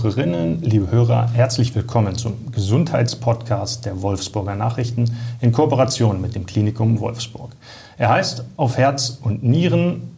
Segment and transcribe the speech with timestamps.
[0.00, 5.10] Hörerinnen, liebe Hörer, herzlich willkommen zum Gesundheitspodcast der Wolfsburger Nachrichten
[5.40, 7.50] in Kooperation mit dem Klinikum Wolfsburg.
[7.96, 10.16] Er heißt Auf Herz und Nieren,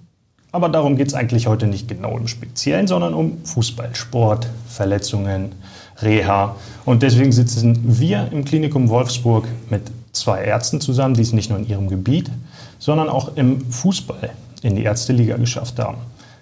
[0.52, 5.52] aber darum geht es eigentlich heute nicht genau im Speziellen, sondern um Fußball, Sport, Verletzungen,
[6.02, 6.56] Reha.
[6.84, 11.58] Und deswegen sitzen wir im Klinikum Wolfsburg mit zwei Ärzten zusammen, die es nicht nur
[11.58, 12.30] in ihrem Gebiet,
[12.78, 14.28] sondern auch im Fußball
[14.60, 15.96] in die Ärzteliga geschafft haben.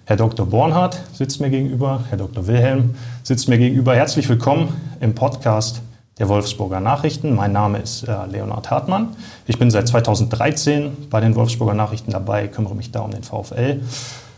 [0.09, 0.47] Herr Dr.
[0.47, 2.47] Bornhardt sitzt mir gegenüber, Herr Dr.
[2.47, 3.95] Wilhelm sitzt mir gegenüber.
[3.95, 5.83] Herzlich willkommen im Podcast
[6.17, 7.35] der Wolfsburger Nachrichten.
[7.35, 9.09] Mein Name ist äh, Leonhard Hartmann.
[9.45, 13.81] Ich bin seit 2013 bei den Wolfsburger Nachrichten dabei, kümmere mich da um den VfL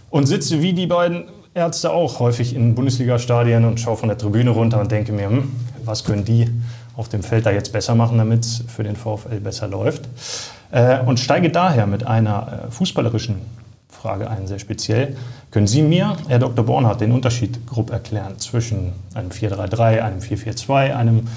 [0.10, 4.50] und sitze wie die beiden Ärzte auch häufig in Bundesliga-Stadien und schaue von der Tribüne
[4.50, 6.50] runter und denke mir, hm, was können die
[6.98, 10.10] auf dem Feld da jetzt besser machen, damit es für den VfL besser läuft.
[10.72, 13.61] Äh, und steige daher mit einer äh, fußballerischen
[14.02, 15.16] Frage ein, sehr speziell.
[15.52, 16.66] Können Sie mir, Herr Dr.
[16.66, 21.28] Bornhardt, den Unterschied grob erklären zwischen einem 4-3-3, einem 4-4-2, einem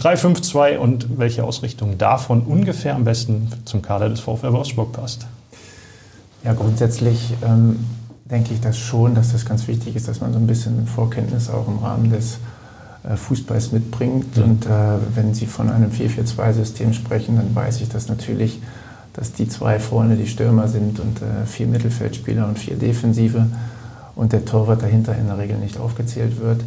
[0.00, 5.28] 3-5-2 und welche Ausrichtung davon ungefähr am besten zum Kader des VfL Wolfsburg passt?
[6.42, 7.86] Ja, grundsätzlich ähm,
[8.24, 11.48] denke ich das schon, dass das ganz wichtig ist, dass man so ein bisschen Vorkenntnis
[11.48, 12.38] auch im Rahmen des
[13.04, 14.36] äh, Fußballs mitbringt.
[14.36, 14.42] Mhm.
[14.42, 14.70] Und äh,
[15.14, 18.58] wenn Sie von einem 4-4-2-System sprechen, dann weiß ich das natürlich
[19.18, 23.46] dass die zwei vorne die Stürmer sind und äh, vier Mittelfeldspieler und vier Defensive
[24.14, 26.60] und der Torwart dahinter in der Regel nicht aufgezählt wird.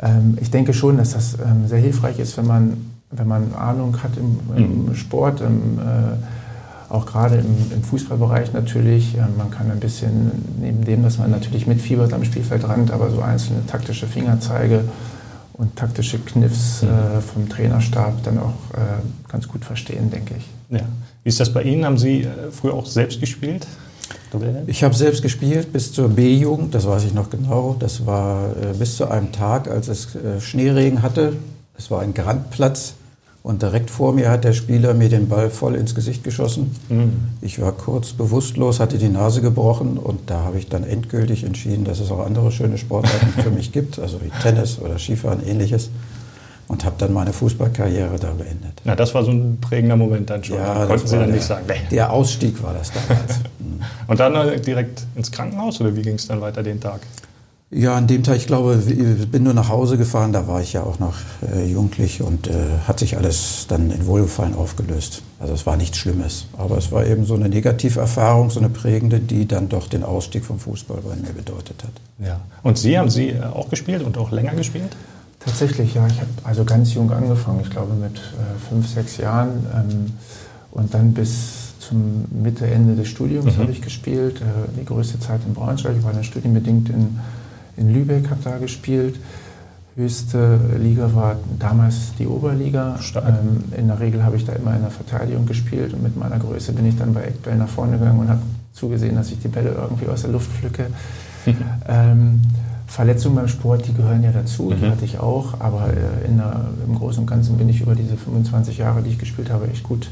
[0.00, 3.96] Ähm, ich denke schon, dass das ähm, sehr hilfreich ist, wenn man, wenn man Ahnung
[4.04, 4.94] hat im, im mhm.
[4.94, 9.16] Sport, im, äh, auch gerade im, im, Fußballbereich natürlich.
[9.16, 10.30] Äh, man kann ein bisschen,
[10.60, 14.84] neben dem, dass man natürlich mitfiebert am Spielfeldrand, aber so einzelne taktische Fingerzeige
[15.54, 16.88] und taktische Kniffs mhm.
[16.88, 20.48] äh, vom Trainerstab dann auch äh, ganz gut verstehen, denke ich.
[20.70, 20.86] Ja.
[21.22, 21.84] Wie ist das bei Ihnen?
[21.84, 23.66] Haben Sie äh, früher auch selbst gespielt?
[24.66, 27.76] Ich habe selbst gespielt bis zur B-Jugend, das weiß ich noch genau.
[27.78, 31.34] Das war äh, bis zu einem Tag, als es äh, Schneeregen hatte.
[31.76, 32.94] Es war ein Grandplatz
[33.42, 36.76] und direkt vor mir hat der Spieler mir den Ball voll ins Gesicht geschossen.
[36.88, 37.12] Mhm.
[37.40, 41.84] Ich war kurz bewusstlos, hatte die Nase gebrochen und da habe ich dann endgültig entschieden,
[41.84, 45.90] dass es auch andere schöne Sportarten für mich gibt, also wie Tennis oder Skifahren, ähnliches
[46.70, 48.80] und habe dann meine Fußballkarriere da beendet.
[48.84, 50.56] Na, das war so ein prägender Moment dann schon.
[50.56, 51.64] Ja, Konnten Sie dann der, nicht sagen.
[51.66, 51.80] Nee.
[51.90, 53.40] Der Ausstieg war das damals.
[54.06, 57.00] und dann äh, direkt ins Krankenhaus oder wie ging es dann weiter den Tag?
[57.72, 60.72] Ja, an dem Tag, ich glaube, ich bin nur nach Hause gefahren, da war ich
[60.72, 61.14] ja auch noch
[61.52, 62.52] äh, jugendlich und äh,
[62.86, 65.22] hat sich alles dann in Wohlgefallen aufgelöst.
[65.40, 69.18] Also es war nichts Schlimmes, aber es war eben so eine Negativerfahrung, so eine prägende,
[69.18, 72.26] die dann doch den Ausstieg vom Fußball bei mir bedeutet hat.
[72.26, 72.40] Ja.
[72.62, 74.96] Und Sie, haben Sie äh, auch gespielt und auch länger gespielt?
[75.40, 76.06] Tatsächlich, ja.
[76.06, 79.66] Ich habe also ganz jung angefangen, ich glaube mit äh, fünf, sechs Jahren.
[79.74, 80.12] Ähm,
[80.70, 83.62] und dann bis zum Mitte, Ende des Studiums mhm.
[83.62, 84.40] habe ich gespielt.
[84.40, 85.96] Äh, die größte Zeit in Braunschweig.
[85.98, 87.18] Ich war dann studienbedingt in,
[87.76, 89.18] in Lübeck, habe da gespielt.
[89.96, 92.98] Höchste Liga war damals die Oberliga.
[93.16, 96.38] Ähm, in der Regel habe ich da immer in der Verteidigung gespielt und mit meiner
[96.38, 98.42] Größe bin ich dann bei Eckbällen nach vorne gegangen und habe
[98.72, 100.86] zugesehen, dass ich die Bälle irgendwie aus der Luft pflücke.
[101.88, 102.40] ähm,
[102.90, 104.80] Verletzungen beim Sport, die gehören ja dazu, mhm.
[104.80, 108.16] die hatte ich auch, aber äh, der, im Großen und Ganzen bin ich über diese
[108.16, 110.10] 25 Jahre, die ich gespielt habe, echt gut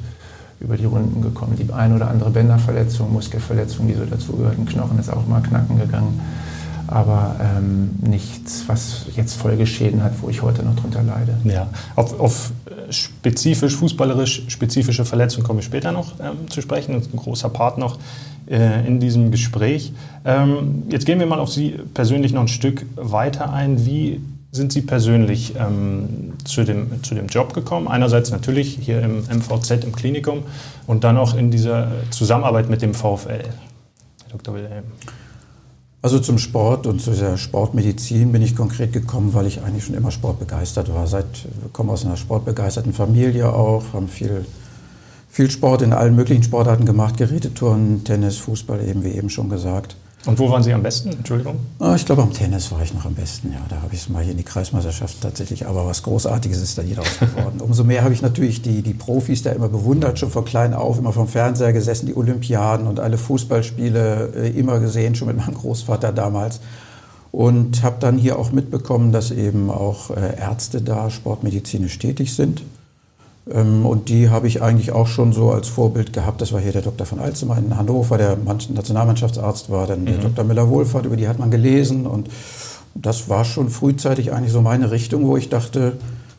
[0.61, 1.57] über die Runden gekommen.
[1.57, 6.21] Die ein oder andere Bänderverletzung, Muskelverletzung, die so dazugehörten, Knochen ist auch mal knacken gegangen,
[6.89, 11.37] aber ähm, nichts, was jetzt Folgeschäden hat, wo ich heute noch drunter leide.
[11.45, 12.53] Ja, auf, auf
[12.91, 17.51] spezifisch, fußballerisch spezifische Verletzungen komme ich später noch ähm, zu sprechen, das ist ein großer
[17.51, 17.99] Part noch
[18.49, 19.93] äh, in diesem Gespräch.
[20.25, 23.85] Ähm, jetzt gehen wir mal auf Sie persönlich noch ein Stück weiter ein.
[23.85, 24.21] Wie
[24.51, 27.89] sind Sie persönlich ähm, zu, dem, zu dem Job gekommen?
[27.89, 30.45] Einerseits natürlich hier im MVZ, im Klinikum
[30.87, 33.29] und dann auch in dieser Zusammenarbeit mit dem VfL.
[33.29, 34.55] Herr Dr.
[34.55, 34.85] Wilhelm.
[36.01, 39.97] Also zum Sport und zu der Sportmedizin bin ich konkret gekommen, weil ich eigentlich schon
[39.97, 41.07] immer sportbegeistert war.
[41.09, 44.47] Seit, wir kommen aus einer sportbegeisterten Familie auch, haben viel
[45.31, 49.95] viel Sport in allen möglichen Sportarten gemacht, Gerätetouren, Tennis, Fußball, eben wie eben schon gesagt.
[50.27, 51.11] Und wo waren Sie am besten?
[51.11, 51.61] Entschuldigung?
[51.79, 53.53] Ah, ich glaube, am Tennis war ich noch am besten.
[53.53, 55.67] Ja, da habe ich es mal hier in die Kreismeisterschaft tatsächlich.
[55.67, 57.61] Aber was Großartiges ist da nie draus geworden.
[57.61, 60.99] Umso mehr habe ich natürlich die, die Profis da immer bewundert, schon von klein auf,
[60.99, 65.55] immer vom Fernseher gesessen, die Olympiaden und alle Fußballspiele äh, immer gesehen, schon mit meinem
[65.55, 66.61] Großvater damals.
[67.31, 72.63] Und habe dann hier auch mitbekommen, dass eben auch äh, Ärzte da sportmedizinisch tätig sind.
[73.53, 76.41] Ähm, und die habe ich eigentlich auch schon so als Vorbild gehabt.
[76.41, 77.07] Das war hier der Dr.
[77.07, 80.07] von Alzheimer in Hannover, der Nationalmannschaftsarzt war, dann mhm.
[80.07, 80.45] der Dr.
[80.45, 82.07] Müller-Wohlfahrt, über die hat man gelesen.
[82.07, 82.29] Und
[82.95, 85.95] das war schon frühzeitig eigentlich so meine Richtung, wo ich dachte,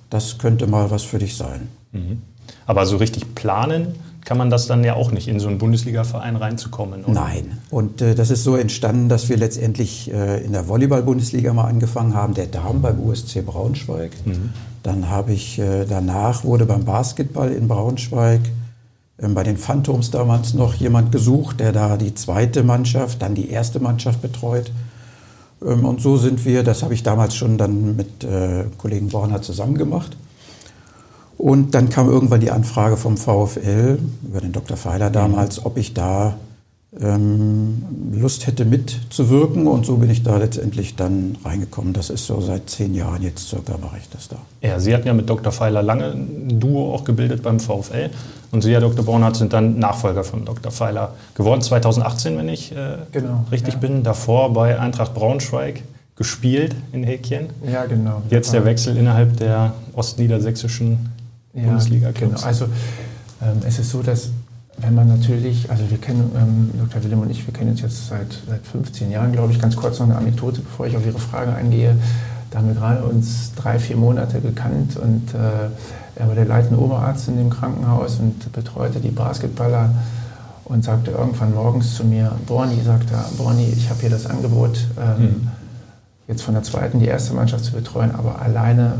[0.09, 1.67] das könnte mal was für dich sein.
[1.91, 2.21] Mhm.
[2.65, 3.95] Aber so richtig planen
[4.25, 7.03] kann man das dann ja auch nicht, in so einen Bundesliga-Verein reinzukommen.
[7.03, 7.13] Oder?
[7.13, 7.57] Nein.
[7.71, 12.13] Und äh, das ist so entstanden, dass wir letztendlich äh, in der Volleyball-Bundesliga mal angefangen
[12.13, 14.11] haben, der Damen beim USC Braunschweig.
[14.25, 14.51] Mhm.
[14.83, 18.41] Dann habe ich äh, danach wurde beim Basketball in Braunschweig
[19.21, 23.49] ähm, bei den Phantoms damals noch jemand gesucht, der da die zweite Mannschaft, dann die
[23.49, 24.71] erste Mannschaft betreut.
[25.65, 29.41] Ähm, und so sind wir, das habe ich damals schon dann mit äh, Kollegen Borner
[29.41, 30.15] zusammen gemacht.
[31.37, 33.97] Und dann kam irgendwann die Anfrage vom VfL
[34.27, 34.75] über den Dr.
[34.75, 36.35] Feiler damals, ob ich da
[36.91, 41.93] Lust hätte mitzuwirken und so bin ich da letztendlich dann reingekommen.
[41.93, 44.37] Das ist so seit zehn Jahren jetzt circa mache ich das da.
[44.61, 45.51] Ja, Sie hatten ja mit Dr.
[45.51, 48.09] Feiler lange ein Duo auch gebildet beim VfL
[48.49, 49.05] und Sie, Herr Dr.
[49.05, 50.71] Bornhardt, sind dann Nachfolger von Dr.
[50.71, 53.79] Feiler geworden, 2018, wenn ich äh, genau, richtig ja.
[53.79, 54.01] bin.
[54.01, 55.83] Davor bei Eintracht Braunschweig
[56.15, 57.49] gespielt in Häkchen.
[57.71, 58.23] Ja, genau.
[58.31, 61.09] Jetzt der Wechsel innerhalb der ostniedersächsischen
[61.53, 62.41] ja, Bundesliga-Clubs.
[62.41, 62.47] Genau.
[62.47, 62.65] Also
[63.43, 64.31] ähm, es ist so, dass
[64.81, 67.03] wenn man natürlich, also wir kennen, ähm, Dr.
[67.03, 69.99] Willem und ich, wir kennen uns jetzt seit, seit 15 Jahren, glaube ich, ganz kurz
[69.99, 71.95] noch eine Anekdote, bevor ich auf Ihre Frage eingehe.
[72.51, 75.69] Da haben wir gerade uns drei, vier Monate gekannt und äh,
[76.15, 79.91] er war der leitende Oberarzt in dem Krankenhaus und betreute die Basketballer
[80.65, 84.87] und sagte irgendwann morgens zu mir, Borni, sagt er, Borni, ich habe hier das Angebot,
[84.99, 85.47] ähm, mhm.
[86.27, 88.93] jetzt von der zweiten die erste Mannschaft zu betreuen, aber alleine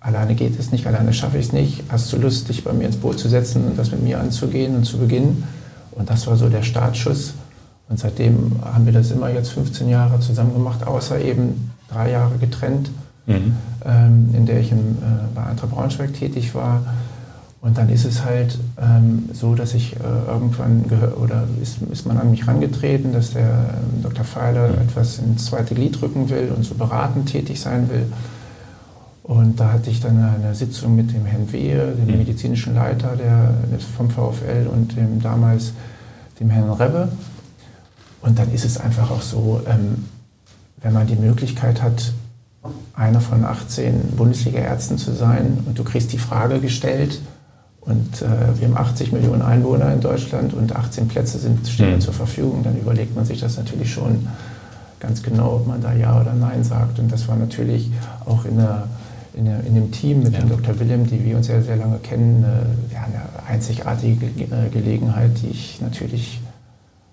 [0.00, 1.82] alleine geht es nicht, alleine schaffe ich es nicht.
[1.88, 4.76] Hast du Lust, dich bei mir ins Boot zu setzen und das mit mir anzugehen
[4.76, 5.44] und zu beginnen?
[5.92, 7.34] Und das war so der Startschuss.
[7.88, 12.36] Und seitdem haben wir das immer jetzt 15 Jahre zusammen gemacht, außer eben drei Jahre
[12.36, 12.90] getrennt,
[13.26, 13.54] mhm.
[13.84, 16.82] ähm, in der ich im, äh, bei Eintracht Braunschweig tätig war.
[17.60, 19.98] Und dann ist es halt ähm, so, dass ich äh,
[20.28, 24.24] irgendwann gehört, oder ist, ist man an mich herangetreten, dass der äh, Dr.
[24.24, 24.82] Pfeiler mhm.
[24.82, 28.06] etwas ins zweite Glied rücken will und so beratend tätig sein will.
[29.28, 32.16] Und da hatte ich dann eine Sitzung mit dem Herrn Wehe, dem mhm.
[32.16, 33.52] medizinischen Leiter der,
[33.94, 35.74] vom VfL und dem damals
[36.40, 37.08] dem Herrn Rebbe.
[38.22, 40.06] Und dann ist es einfach auch so, ähm,
[40.80, 42.14] wenn man die Möglichkeit hat,
[42.94, 47.20] einer von 18 Bundesliga-Ärzten zu sein und du kriegst die Frage gestellt
[47.82, 52.00] und äh, wir haben 80 Millionen Einwohner in Deutschland und 18 Plätze sind, stehen mhm.
[52.00, 54.26] zur Verfügung, dann überlegt man sich das natürlich schon
[55.00, 56.98] ganz genau, ob man da Ja oder Nein sagt.
[56.98, 57.90] Und das war natürlich
[58.24, 58.88] auch in der
[59.38, 60.40] in, der, in dem Team mit ja.
[60.40, 60.78] dem Dr.
[60.80, 65.48] Willem, die wir uns ja sehr lange kennen, äh, ja, eine einzigartige äh, Gelegenheit, die
[65.50, 66.40] ich natürlich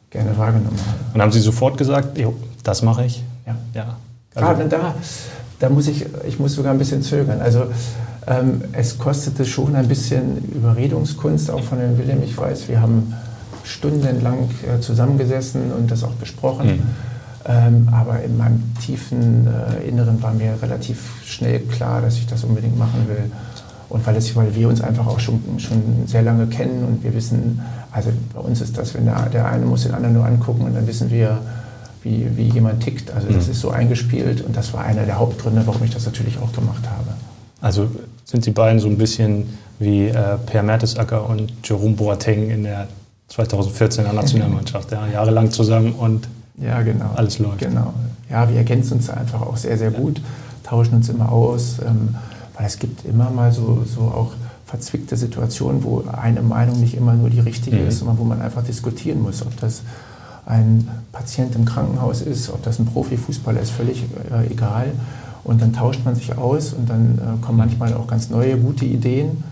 [0.10, 1.00] gerne wahrgenommen habe.
[1.14, 2.18] Und haben Sie sofort gesagt,
[2.64, 3.24] das mache ich?
[3.46, 3.56] Ja.
[3.76, 3.98] ja.
[4.34, 4.96] Also Gerade da,
[5.60, 7.42] da muss ich, ich muss sogar ein bisschen zögern.
[7.42, 7.68] Also
[8.26, 12.24] ähm, es kostete schon ein bisschen Überredungskunst, auch von dem Willem.
[12.24, 13.14] Ich weiß, wir haben
[13.64, 16.68] stundenlang äh, zusammengesessen und das auch besprochen.
[16.68, 16.82] Mhm.
[17.48, 22.44] Ähm, aber in meinem tiefen äh, Inneren war mir relativ schnell klar, dass ich das
[22.44, 23.32] unbedingt machen will.
[23.88, 27.14] Und weil, es, weil wir uns einfach auch schon, schon sehr lange kennen und wir
[27.14, 27.62] wissen,
[27.92, 30.76] also bei uns ist das, wenn der, der eine muss den anderen nur angucken und
[30.76, 31.38] dann wissen wir,
[32.02, 33.12] wie, wie jemand tickt.
[33.12, 33.52] Also das mhm.
[33.52, 36.84] ist so eingespielt und das war einer der Hauptgründe, warum ich das natürlich auch gemacht
[36.90, 37.10] habe.
[37.62, 37.90] Also
[38.26, 39.46] sind Sie beiden so ein bisschen
[39.80, 42.88] wie äh, Per Mertesacker und Jerome Boateng in der
[43.32, 47.12] 2014er Nationalmannschaft, ja, jahrelang zusammen und ja, genau.
[47.16, 47.60] Alles läuft.
[47.60, 47.94] Genau.
[48.30, 50.22] Ja, wir ergänzen uns einfach auch sehr, sehr gut,
[50.64, 52.16] tauschen uns immer aus, ähm,
[52.56, 54.34] weil es gibt immer mal so, so auch
[54.66, 57.88] verzwickte Situationen, wo eine Meinung nicht immer nur die richtige mhm.
[57.88, 59.84] ist, sondern wo man einfach diskutieren muss, ob das
[60.46, 64.92] ein Patient im Krankenhaus ist, ob das ein Profifußballer ist, völlig äh, egal.
[65.44, 68.86] Und dann tauscht man sich aus und dann äh, kommen manchmal auch ganz neue, gute
[68.86, 69.44] Ideen.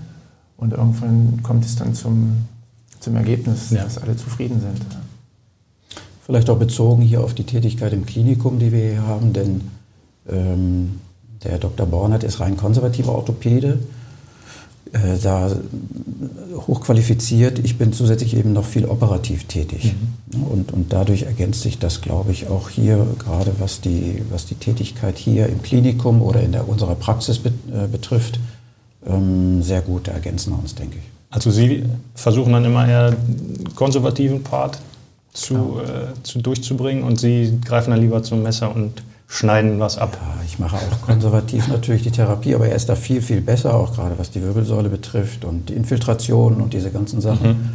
[0.58, 2.46] Und irgendwann kommt es dann zum,
[3.00, 3.84] zum Ergebnis, ja.
[3.84, 4.82] dass alle zufrieden sind.
[6.26, 9.62] Vielleicht auch bezogen hier auf die Tätigkeit im Klinikum, die wir hier haben, denn
[10.30, 11.00] ähm,
[11.44, 11.86] der Dr.
[11.86, 13.80] Bornert ist rein konservativer Orthopäde,
[14.94, 15.52] äh, da
[16.68, 17.60] hochqualifiziert.
[17.60, 19.96] Ich bin zusätzlich eben noch viel operativ tätig.
[20.34, 20.44] Mhm.
[20.44, 24.56] Und, und dadurch ergänzt sich das, glaube ich, auch hier, gerade was die, was die
[24.56, 28.40] Tätigkeit hier im Klinikum oder in der, unserer Praxis be, äh, betrifft,
[29.06, 30.08] ähm, sehr gut.
[30.08, 31.04] Da ergänzen wir uns, denke ich.
[31.32, 31.84] Also Sie
[32.16, 33.18] versuchen dann immer eher
[33.76, 34.80] konservativen Part
[35.34, 40.18] zu, äh, zu durchzubringen und Sie greifen dann lieber zum Messer und schneiden was ab.
[40.22, 43.74] Ja, ich mache auch konservativ natürlich die Therapie, aber er ist da viel, viel besser,
[43.74, 47.48] auch gerade was die Wirbelsäule betrifft und die Infiltration und diese ganzen Sachen.
[47.48, 47.70] Mhm.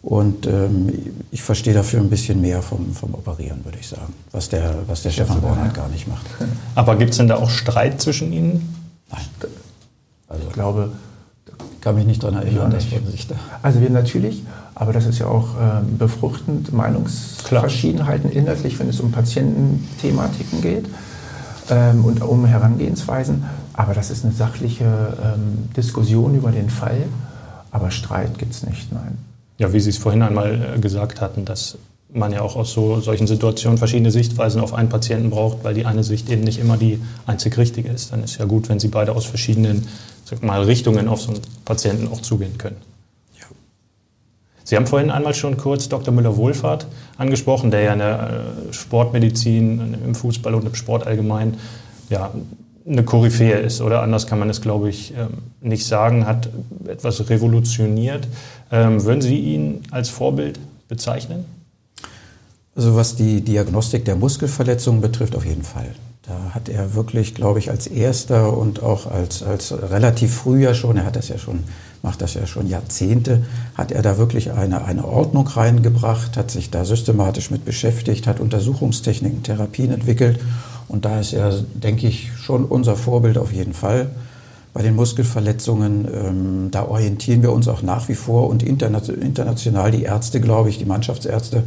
[0.00, 0.92] Und ähm,
[1.32, 5.02] ich verstehe dafür ein bisschen mehr vom, vom Operieren, würde ich sagen, was der, was
[5.02, 6.26] der Stefan Born halt gar nicht macht.
[6.76, 8.74] Aber gibt es denn da auch Streit zwischen Ihnen?
[9.10, 9.50] Nein.
[10.28, 10.92] Also ich glaube,
[11.80, 13.34] kann mich nicht daran erinnern, dass man sich da.
[13.62, 14.42] Also wir natürlich,
[14.78, 20.84] aber das ist ja auch äh, befruchtend, Meinungsverschiedenheiten inhaltlich, wenn es um Patiententhematiken geht
[21.68, 23.44] ähm, und um Herangehensweisen.
[23.72, 27.02] Aber das ist eine sachliche ähm, Diskussion über den Fall.
[27.72, 29.18] Aber Streit gibt es nicht, nein.
[29.58, 31.76] Ja, wie Sie es vorhin einmal äh, gesagt hatten, dass
[32.12, 35.86] man ja auch aus so, solchen Situationen verschiedene Sichtweisen auf einen Patienten braucht, weil die
[35.86, 38.12] eine Sicht eben nicht immer die einzig richtige ist.
[38.12, 39.88] Dann ist ja gut, wenn Sie beide aus verschiedenen
[40.40, 42.76] mal, Richtungen auf so einen Patienten auch zugehen können.
[44.68, 46.12] Sie haben vorhin einmal schon kurz Dr.
[46.12, 51.54] Müller-Wohlfahrt angesprochen, der ja in der äh, Sportmedizin, im Fußball und im Sport allgemein
[52.10, 52.32] ja,
[52.86, 53.80] eine Koryphäe ist.
[53.80, 56.50] Oder anders kann man es, glaube ich, ähm, nicht sagen, hat
[56.86, 58.28] etwas revolutioniert.
[58.70, 61.46] Ähm, würden Sie ihn als Vorbild bezeichnen?
[62.76, 65.94] Also was die Diagnostik der Muskelverletzungen betrifft, auf jeden Fall.
[66.26, 70.98] Da hat er wirklich, glaube ich, als erster und auch als, als relativ früher schon,
[70.98, 71.60] er hat das ja schon,
[72.02, 73.42] macht das ja schon Jahrzehnte,
[73.74, 78.40] hat er da wirklich eine, eine Ordnung reingebracht, hat sich da systematisch mit beschäftigt, hat
[78.40, 80.40] Untersuchungstechniken, Therapien entwickelt.
[80.88, 84.10] Und da ist er, denke ich, schon unser Vorbild auf jeden Fall.
[84.72, 90.02] Bei den Muskelverletzungen, ähm, da orientieren wir uns auch nach wie vor und international die
[90.02, 91.64] Ärzte, glaube ich, die Mannschaftsärzte,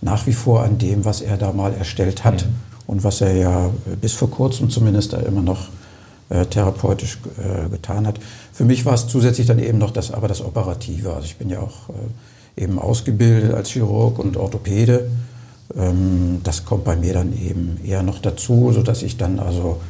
[0.00, 2.54] nach wie vor an dem, was er da mal erstellt hat mhm.
[2.86, 3.70] und was er ja
[4.00, 5.68] bis vor kurzem zumindest da immer noch
[6.30, 8.18] äh, therapeutisch äh, getan hat.
[8.52, 11.14] Für mich war es zusätzlich dann eben noch das, aber das Operative.
[11.14, 15.10] Also ich bin ja auch äh, eben ausgebildet als Chirurg und Orthopäde.
[15.76, 19.80] Ähm, das kommt bei mir dann eben eher noch dazu, sodass ich dann also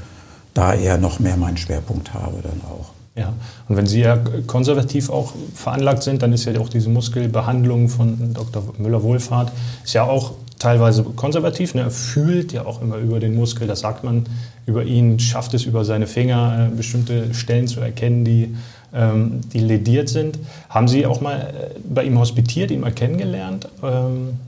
[0.54, 2.90] da eher noch mehr meinen Schwerpunkt habe dann auch.
[3.16, 3.33] Ja,
[3.68, 4.16] und wenn Sie ja
[4.47, 8.62] konservativ auch veranlagt sind, dann ist ja auch diese Muskelbehandlung von Dr.
[8.78, 9.50] Müller-Wohlfahrt
[9.83, 11.75] ist ja auch teilweise konservativ.
[11.75, 11.83] Ne?
[11.83, 14.27] Er fühlt ja auch immer über den Muskel, das sagt man
[14.67, 18.57] über ihn, schafft es über seine Finger, äh, bestimmte Stellen zu erkennen, die,
[18.93, 20.38] ähm, die lediert sind.
[20.69, 23.69] Haben Sie auch mal äh, bei ihm hospitiert, ihn mal kennengelernt?
[23.83, 24.38] Ähm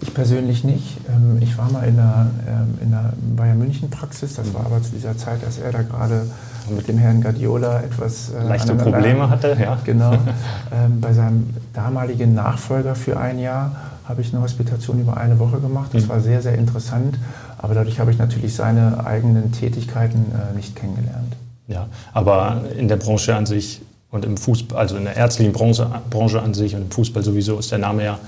[0.00, 0.96] ich persönlich nicht.
[1.08, 4.80] Ähm, ich war mal in der, ähm, in der Bayern München Praxis, das war aber
[4.80, 6.26] zu dieser Zeit, als er da gerade
[6.70, 9.56] mit dem Herrn Guardiola etwas äh, leichte Probleme hatte.
[9.60, 9.78] Ja.
[9.84, 10.12] Genau.
[10.70, 13.74] Ähm, bei seinem damaligen Nachfolger für ein Jahr
[14.08, 15.90] habe ich eine Hospitation über eine Woche gemacht.
[15.92, 16.08] Das mhm.
[16.08, 17.18] war sehr, sehr interessant.
[17.58, 21.36] Aber dadurch habe ich natürlich seine eigenen Tätigkeiten äh, nicht kennengelernt.
[21.66, 25.90] Ja, aber in der Branche an sich und im Fußball, also in der ärztlichen Branche,
[26.08, 28.18] Branche an sich und im Fußball sowieso ist der Name ja,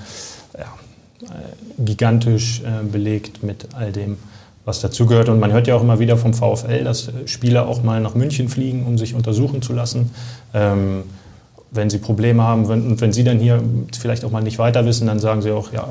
[0.55, 0.65] ja
[1.27, 4.17] äh, gigantisch äh, belegt mit all dem,
[4.63, 5.29] was dazugehört.
[5.29, 8.49] Und man hört ja auch immer wieder vom VfL, dass Spieler auch mal nach München
[8.49, 10.11] fliegen, um sich untersuchen zu lassen.
[10.53, 11.05] Ähm,
[11.71, 13.63] wenn sie Probleme haben wenn, und wenn sie dann hier
[13.97, 15.87] vielleicht auch mal nicht weiter wissen, dann sagen sie auch, ja,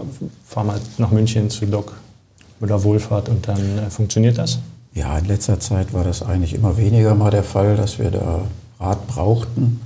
[0.47, 1.95] fahr mal nach München zu Doc
[2.61, 4.59] oder Wohlfahrt und dann äh, funktioniert das?
[4.95, 8.43] Ja, in letzter Zeit war das eigentlich immer weniger mal der Fall, dass wir da
[8.79, 9.81] Rat brauchten.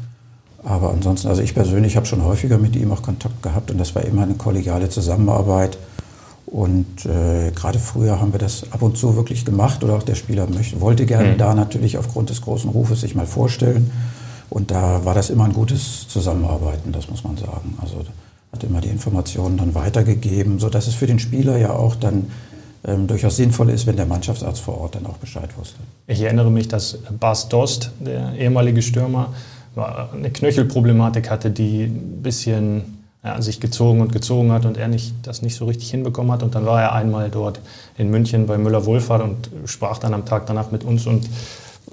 [0.64, 3.94] Aber ansonsten, also ich persönlich habe schon häufiger mit ihm auch Kontakt gehabt und das
[3.94, 5.76] war immer eine kollegiale Zusammenarbeit.
[6.46, 10.14] Und äh, gerade früher haben wir das ab und zu wirklich gemacht oder auch der
[10.14, 11.38] Spieler möchte, wollte gerne mhm.
[11.38, 13.90] da natürlich aufgrund des großen Rufes sich mal vorstellen.
[14.50, 17.76] Und da war das immer ein gutes Zusammenarbeiten, das muss man sagen.
[17.80, 18.04] Also
[18.52, 22.30] hat immer die Informationen dann weitergegeben, sodass es für den Spieler ja auch dann
[22.86, 25.78] ähm, durchaus sinnvoll ist, wenn der Mannschaftsarzt vor Ort dann auch Bescheid wusste.
[26.06, 29.34] Ich erinnere mich, dass Bas Dost, der ehemalige Stürmer,
[29.76, 35.14] eine Knöchelproblematik hatte, die ein bisschen ja, sich gezogen und gezogen hat und er nicht,
[35.22, 36.42] das nicht so richtig hinbekommen hat.
[36.42, 37.60] Und dann war er einmal dort
[37.96, 41.06] in München bei Müller-Wohlfahrt und sprach dann am Tag danach mit uns.
[41.06, 41.28] Und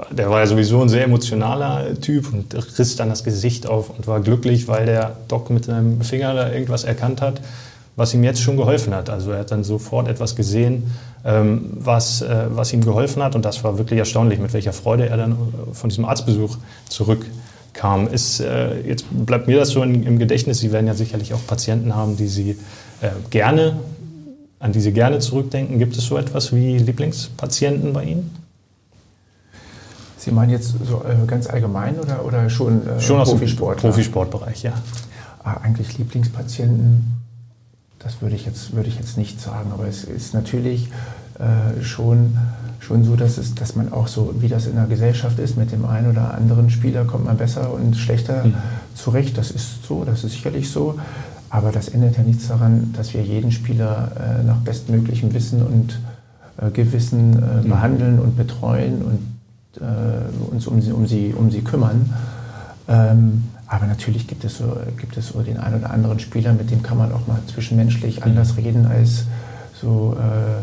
[0.09, 4.07] der war ja sowieso ein sehr emotionaler Typ und riss dann das Gesicht auf und
[4.07, 7.41] war glücklich, weil der Doc mit seinem Finger da irgendwas erkannt hat,
[7.95, 9.09] was ihm jetzt schon geholfen hat.
[9.09, 10.91] Also er hat dann sofort etwas gesehen,
[11.25, 13.35] ähm, was, äh, was ihm geholfen hat.
[13.35, 15.35] Und das war wirklich erstaunlich, mit welcher Freude er dann
[15.73, 16.57] von diesem Arztbesuch
[16.87, 17.25] zurück
[17.73, 18.07] kam.
[18.07, 20.59] Ist, äh, jetzt bleibt mir das so im Gedächtnis.
[20.59, 22.51] Sie werden ja sicherlich auch Patienten haben, die Sie
[23.01, 23.77] äh, gerne,
[24.59, 25.79] an die Sie gerne zurückdenken.
[25.79, 28.40] Gibt es so etwas wie Lieblingspatienten bei Ihnen?
[30.21, 33.79] Sie meinen jetzt so äh, ganz allgemein oder, oder schon, äh, schon Profisport?
[33.79, 34.73] Profisportbereich, ja.
[35.43, 37.23] Ah, eigentlich Lieblingspatienten,
[37.97, 40.89] das würde ich, jetzt, würde ich jetzt nicht sagen, aber es ist natürlich
[41.39, 42.37] äh, schon
[42.79, 45.71] schon so, dass, es, dass man auch so, wie das in der Gesellschaft ist, mit
[45.71, 48.55] dem einen oder anderen Spieler kommt man besser und schlechter mhm.
[48.95, 49.37] zurecht.
[49.37, 50.99] Das ist so, das ist sicherlich so.
[51.49, 55.99] Aber das ändert ja nichts daran, dass wir jeden Spieler äh, nach bestmöglichem Wissen und
[56.57, 57.69] äh, Gewissen äh, mhm.
[57.69, 59.19] behandeln und betreuen und
[59.77, 62.13] äh, uns um sie, um sie, um sie kümmern.
[62.87, 66.71] Ähm, aber natürlich gibt es, so, gibt es so den einen oder anderen Spieler, mit
[66.71, 68.23] dem kann man auch mal zwischenmenschlich mhm.
[68.23, 69.25] anders reden als
[69.73, 70.59] so äh,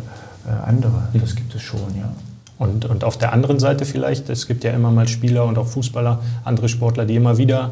[0.49, 1.09] äh, andere.
[1.15, 2.11] Das gibt es schon, ja.
[2.59, 5.69] Und, und auf der anderen Seite vielleicht, es gibt ja immer mal Spieler und auch
[5.69, 7.71] Fußballer, andere Sportler, die immer wieder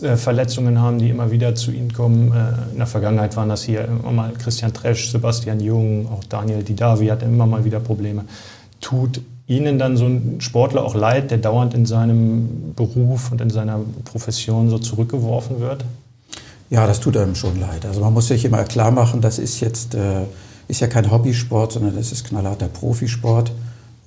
[0.00, 2.32] äh, Verletzungen haben, die immer wieder zu ihnen kommen.
[2.32, 6.62] Äh, in der Vergangenheit waren das hier immer mal Christian Tresch, Sebastian Jung, auch Daniel
[6.62, 8.24] Didavi hat immer mal wieder Probleme.
[8.80, 9.20] Tut
[9.56, 13.80] Ihnen dann so ein Sportler auch leid, der dauernd in seinem Beruf und in seiner
[14.04, 15.84] Profession so zurückgeworfen wird?
[16.70, 17.84] Ja, das tut einem schon leid.
[17.84, 20.22] Also man muss sich immer klar machen, das ist jetzt äh,
[20.68, 23.52] ist ja kein Hobbysport, sondern das ist knallharter Profisport.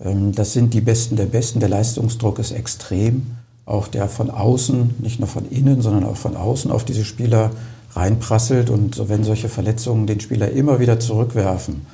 [0.03, 1.59] Ähm, das sind die Besten der Besten.
[1.59, 3.27] Der Leistungsdruck ist extrem.
[3.65, 7.51] Auch der von außen, nicht nur von innen, sondern auch von außen auf diese Spieler
[7.93, 8.69] reinprasselt.
[8.69, 11.85] Und wenn solche Verletzungen den Spieler immer wieder zurückwerfen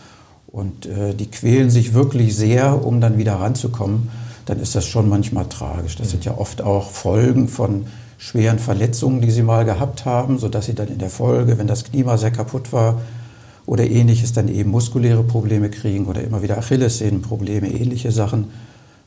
[0.51, 4.09] und äh, die quälen sich wirklich sehr, um dann wieder ranzukommen,
[4.45, 5.95] dann ist das schon manchmal tragisch.
[5.95, 7.85] Das sind ja oft auch Folgen von
[8.17, 11.85] schweren Verletzungen, die sie mal gehabt haben, sodass sie dann in der Folge, wenn das
[11.85, 13.01] Klima sehr kaputt war
[13.65, 18.49] oder ähnliches, dann eben muskuläre Probleme kriegen oder immer wieder Achillessehnenprobleme, ähnliche Sachen,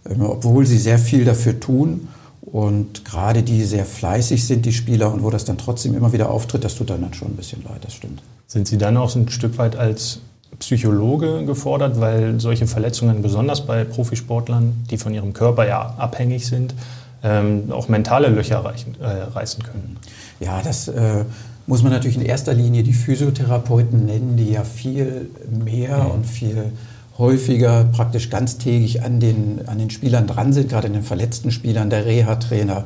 [0.09, 2.09] ähm, obwohl sie sehr viel dafür tun.
[2.41, 6.31] Und gerade die sehr fleißig sind, die Spieler, und wo das dann trotzdem immer wieder
[6.31, 8.23] auftritt, das tut dann, dann schon ein bisschen leid, das stimmt.
[8.47, 10.21] Sind Sie dann auch so ein Stück weit als
[10.59, 16.75] Psychologe gefordert, weil solche Verletzungen besonders bei Profisportlern, die von ihrem Körper ja abhängig sind,
[17.23, 19.97] ähm, auch mentale Löcher reichen, äh, reißen können.
[20.41, 21.25] Ja, das äh,
[21.67, 26.11] muss man natürlich in erster Linie die Physiotherapeuten nennen, die ja viel mehr mhm.
[26.11, 26.73] und viel
[27.17, 31.89] häufiger praktisch ganztägig an den, an den Spielern dran sind, gerade in den verletzten Spielern,
[31.89, 32.85] der Reha-Trainer,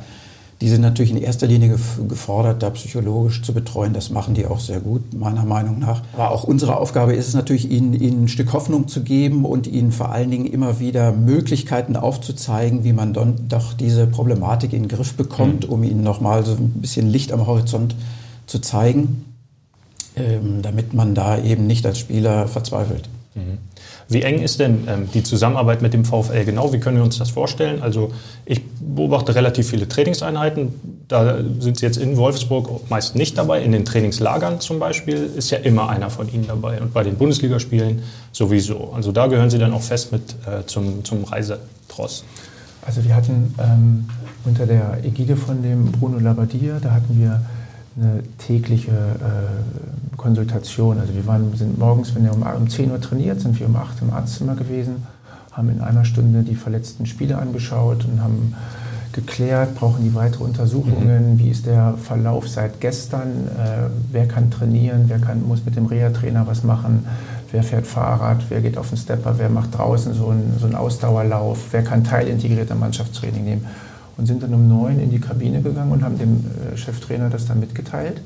[0.61, 3.93] die sind natürlich in erster Linie gefordert, da psychologisch zu betreuen.
[3.93, 6.03] Das machen die auch sehr gut, meiner Meinung nach.
[6.15, 9.69] Aber auch unsere Aufgabe ist es natürlich, ihnen, ihnen ein Stück Hoffnung zu geben und
[9.69, 14.83] ihnen vor allen Dingen immer wieder Möglichkeiten aufzuzeigen, wie man dann doch diese Problematik in
[14.83, 15.73] den Griff bekommt, mhm.
[15.73, 17.95] um ihnen nochmal so ein bisschen Licht am Horizont
[18.47, 19.27] zu zeigen,
[20.17, 23.09] ähm, damit man da eben nicht als Spieler verzweifelt.
[23.37, 23.59] Mhm.
[24.11, 26.73] Wie eng ist denn ähm, die Zusammenarbeit mit dem VfL genau?
[26.73, 27.83] Wie können wir uns das vorstellen?
[27.83, 28.11] Also
[28.47, 30.73] ich beobachte relativ viele Trainingseinheiten.
[31.09, 33.63] Da sind Sie jetzt in Wolfsburg meist nicht dabei.
[33.63, 36.81] In den Trainingslagern zum Beispiel ist ja immer einer von Ihnen dabei.
[36.81, 38.93] Und bei den Bundesligaspielen sowieso.
[38.95, 42.25] Also da gehören Sie dann auch fest mit äh, zum, zum Reisetross.
[42.87, 44.09] Also wir hatten ähm,
[44.47, 47.43] unter der Ägide von dem Bruno Labbadia, da hatten wir
[48.01, 50.99] eine tägliche äh, Konsultation.
[50.99, 53.77] Also wir waren, sind morgens, wenn er um, um 10 Uhr trainiert, sind wir um
[53.77, 55.07] 8 Uhr im Arztzimmer gewesen,
[55.53, 58.55] haben in einer Stunde die verletzten Spiele angeschaut und haben
[59.13, 61.39] geklärt, brauchen die weitere Untersuchungen, mhm.
[61.39, 65.87] wie ist der Verlauf seit gestern, äh, wer kann trainieren, wer kann, muss mit dem
[65.87, 67.07] Reha-Trainer was machen,
[67.51, 70.77] wer fährt Fahrrad, wer geht auf den Stepper, wer macht draußen so einen, so einen
[70.77, 73.67] Ausdauerlauf, wer kann teilintegriert am Mannschaftstraining nehmen
[74.19, 77.47] und sind dann um neun in die Kabine gegangen und haben dem äh, Cheftrainer das
[77.47, 78.21] dann mitgeteilt,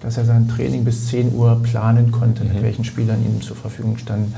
[0.00, 2.54] dass er sein Training bis 10 Uhr planen konnte, mhm.
[2.54, 4.34] mit welchen Spielern ihm zur Verfügung standen.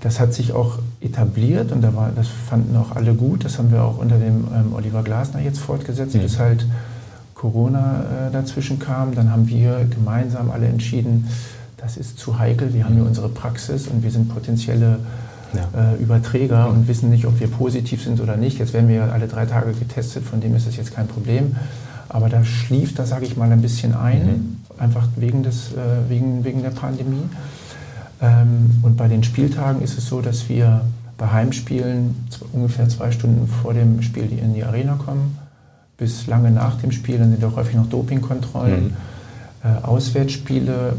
[0.00, 3.44] Das hat sich auch etabliert und da war, das fanden auch alle gut.
[3.44, 6.20] Das haben wir auch unter dem ähm, Oliver Glasner jetzt fortgesetzt, mhm.
[6.20, 6.66] bis halt
[7.34, 9.14] Corona äh, dazwischen kam.
[9.14, 11.28] Dann haben wir gemeinsam alle entschieden,
[11.76, 12.74] das ist zu heikel.
[12.74, 14.98] Wir haben hier unsere Praxis und wir sind potenzielle
[15.54, 15.92] ja.
[15.92, 18.58] äh, Überträger und wissen nicht, ob wir positiv sind oder nicht.
[18.58, 21.56] Jetzt werden wir alle drei Tage getestet, von dem ist es jetzt kein Problem.
[22.08, 24.56] Aber da schlief das, sage ich mal, ein bisschen ein, mhm.
[24.78, 27.24] einfach wegen, des, äh, wegen, wegen der Pandemie.
[28.20, 30.82] Ähm, und bei den Spieltagen ist es so, dass wir
[31.18, 32.14] bei Heimspielen
[32.52, 35.38] ungefähr zwei Stunden vor dem Spiel in die Arena kommen,
[35.96, 37.18] bis lange nach dem Spiel.
[37.18, 38.84] Dann sind auch häufig noch Dopingkontrollen.
[38.84, 38.92] Mhm.
[39.64, 40.94] Äh, Auswärtsspiele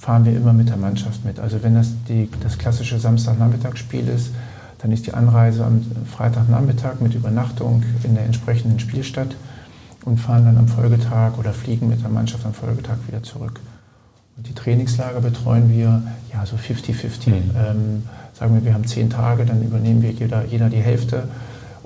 [0.00, 1.38] fahren wir immer mit der Mannschaft mit.
[1.38, 4.30] Also wenn das die, das klassische Samstagnachmittagsspiel ist,
[4.78, 9.36] dann ist die Anreise am Freitagnachmittag mit Übernachtung in der entsprechenden Spielstadt
[10.06, 13.60] und fahren dann am Folgetag oder fliegen mit der Mannschaft am Folgetag wieder zurück.
[14.38, 17.28] Und die Trainingslager betreuen wir ja so 50-50.
[17.28, 17.34] Mhm.
[17.54, 21.24] Ähm, sagen wir, wir haben zehn Tage, dann übernehmen wir jeder, jeder die Hälfte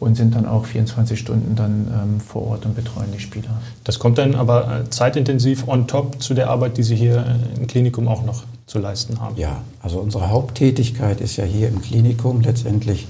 [0.05, 3.63] und sind dann auch 24 Stunden dann ähm, vor Ort und betreuen die Spieler.
[3.85, 7.59] Das kommt dann aber äh, zeitintensiv on top zu der Arbeit, die Sie hier äh,
[7.59, 9.37] im Klinikum auch noch zu leisten haben.
[9.37, 13.07] Ja, also unsere Haupttätigkeit ist ja hier im Klinikum letztendlich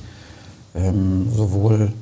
[0.75, 1.93] ähm, sowohl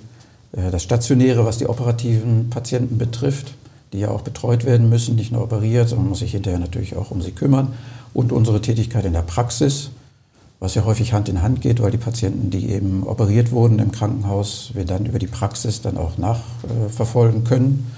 [0.52, 3.55] äh, das Stationäre, was die operativen Patienten betrifft,
[3.92, 7.11] die ja auch betreut werden müssen, nicht nur operiert, sondern muss sich hinterher natürlich auch
[7.11, 7.68] um sie kümmern,
[8.14, 9.90] und unsere Tätigkeit in der Praxis
[10.62, 13.90] was ja häufig Hand in Hand geht, weil die Patienten, die eben operiert wurden im
[13.90, 17.90] Krankenhaus, wir dann über die Praxis dann auch nachverfolgen können.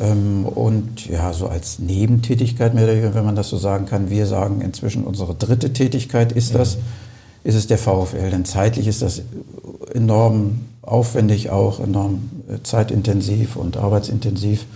[0.00, 4.60] Ähm, und ja, so als Nebentätigkeit, mehr wenn man das so sagen kann, wir sagen
[4.60, 6.78] inzwischen unsere dritte Tätigkeit ist das,
[7.42, 8.30] ist es der VfL.
[8.30, 9.22] Denn zeitlich ist das
[9.92, 14.66] enorm aufwendig auch, enorm äh, zeitintensiv und arbeitsintensiv.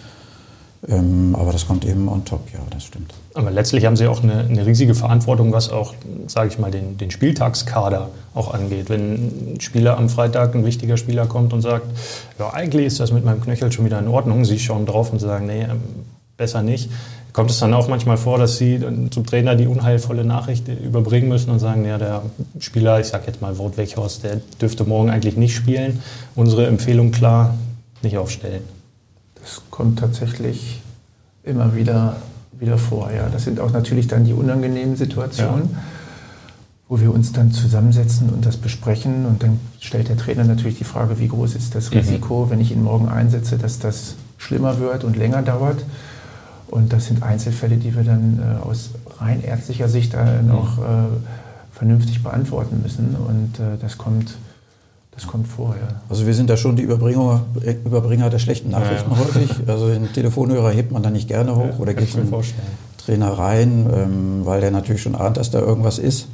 [0.89, 3.15] Ähm, aber das kommt eben on top, ja, das stimmt.
[3.35, 5.95] Aber letztlich haben Sie auch eine, eine riesige Verantwortung, was auch,
[6.27, 8.91] sage ich mal, den, den, Spieltagskader auch angeht.
[8.91, 11.87] Wenn ein Spieler am Freitag, ein wichtiger Spieler kommt und sagt,
[12.39, 15.21] ja, eigentlich ist das mit meinem Knöchel schon wieder in Ordnung, Sie schauen drauf und
[15.21, 15.81] sagen, nee, ähm,
[16.37, 16.91] besser nicht.
[17.33, 21.51] Kommt es dann auch manchmal vor, dass Sie zum Trainer die unheilvolle Nachricht überbringen müssen
[21.51, 22.23] und sagen, ja, der
[22.59, 26.03] Spieler, ich sage jetzt mal Wort Weghorst, der dürfte morgen eigentlich nicht spielen.
[26.35, 27.55] Unsere Empfehlung klar,
[28.03, 28.63] nicht aufstellen.
[29.43, 30.81] Das kommt tatsächlich
[31.45, 32.17] immer wieder
[32.63, 33.11] wieder vor.
[33.13, 33.29] Ja.
[33.29, 35.79] Das sind auch natürlich dann die unangenehmen Situationen, ja.
[36.89, 39.27] wo wir uns dann zusammensetzen und das besprechen.
[39.27, 41.99] Und dann stellt der Trainer natürlich die Frage, wie groß ist das mhm.
[41.99, 45.85] Risiko, wenn ich ihn morgen einsetze, dass das schlimmer wird und länger dauert.
[46.69, 50.83] Und das sind Einzelfälle, die wir dann äh, aus rein ärztlicher Sicht dann auch mhm.
[50.83, 53.17] äh, vernünftig beantworten müssen.
[53.17, 54.37] Und äh, das kommt
[55.13, 56.01] das kommt vor, ja.
[56.09, 57.43] Also wir sind da schon die Überbringer,
[57.85, 59.25] Überbringer der schlechten Nachrichten ja, ja.
[59.25, 59.51] häufig.
[59.67, 62.31] Also den Telefonhörer hebt man da nicht gerne hoch oder geht zum
[62.97, 66.29] Trainer rein, ähm, weil der natürlich schon ahnt, dass da irgendwas ist.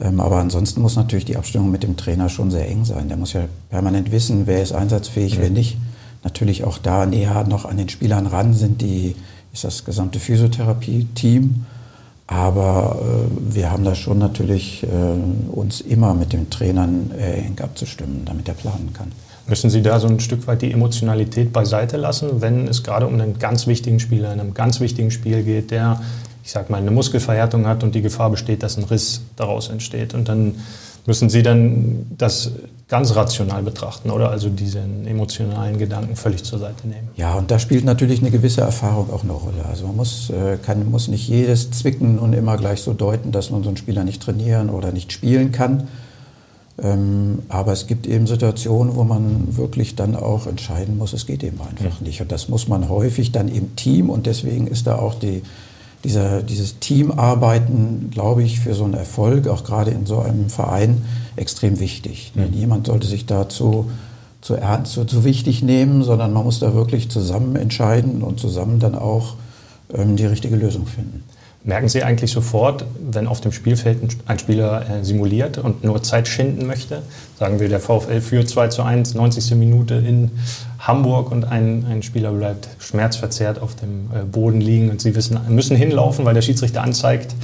[0.00, 3.08] Ähm, aber ansonsten muss natürlich die Abstimmung mit dem Trainer schon sehr eng sein.
[3.08, 5.76] Der muss ja permanent wissen, wer ist einsatzfähig, wer nicht.
[6.22, 9.16] Natürlich auch da näher noch an den Spielern ran sind die,
[9.52, 11.64] ist das gesamte Physiotherapie-Team
[12.30, 14.88] aber äh, wir haben da schon natürlich äh,
[15.50, 19.10] uns immer mit den Trainern äh, eng abzustimmen, damit er planen kann.
[19.48, 23.14] Müssen Sie da so ein Stück weit die Emotionalität beiseite lassen, wenn es gerade um
[23.14, 26.00] einen ganz wichtigen Spieler in einem ganz wichtigen Spiel geht, der,
[26.44, 30.14] ich sag mal, eine Muskelverhärtung hat und die Gefahr besteht, dass ein Riss daraus entsteht?
[30.14, 30.54] Und dann
[31.06, 32.52] müssen Sie dann das
[32.88, 37.08] ganz rational betrachten oder also diesen emotionalen Gedanken völlig zur Seite nehmen.
[37.16, 39.64] Ja, und da spielt natürlich eine gewisse Erfahrung auch eine Rolle.
[39.68, 43.50] Also man muss, äh, kann, muss nicht jedes zwicken und immer gleich so deuten, dass
[43.50, 45.86] man so einen Spieler nicht trainieren oder nicht spielen kann.
[46.82, 51.44] Ähm, aber es gibt eben Situationen, wo man wirklich dann auch entscheiden muss, es geht
[51.44, 52.06] eben einfach mhm.
[52.06, 52.20] nicht.
[52.20, 55.42] Und das muss man häufig dann im Team und deswegen ist da auch die,
[56.04, 61.02] dieser, dieses Teamarbeiten, glaube ich, für so einen Erfolg, auch gerade in so einem Verein,
[61.36, 62.32] extrem wichtig.
[62.34, 62.50] Mhm.
[62.50, 63.90] Niemand sollte sich dazu
[64.40, 68.78] zu, ernst, zu, zu wichtig nehmen, sondern man muss da wirklich zusammen entscheiden und zusammen
[68.78, 69.34] dann auch
[69.92, 71.22] ähm, die richtige Lösung finden.
[71.62, 76.26] Merken Sie eigentlich sofort, wenn auf dem Spielfeld ein Spieler äh, simuliert und nur Zeit
[76.26, 77.02] schinden möchte?
[77.38, 79.56] Sagen wir, der VfL führt 2 zu 1, 90.
[79.56, 80.30] Minute in
[80.80, 85.38] Hamburg und ein, ein Spieler bleibt schmerzverzerrt auf dem äh, Boden liegen und Sie wissen,
[85.48, 87.34] müssen hinlaufen, weil der Schiedsrichter anzeigt.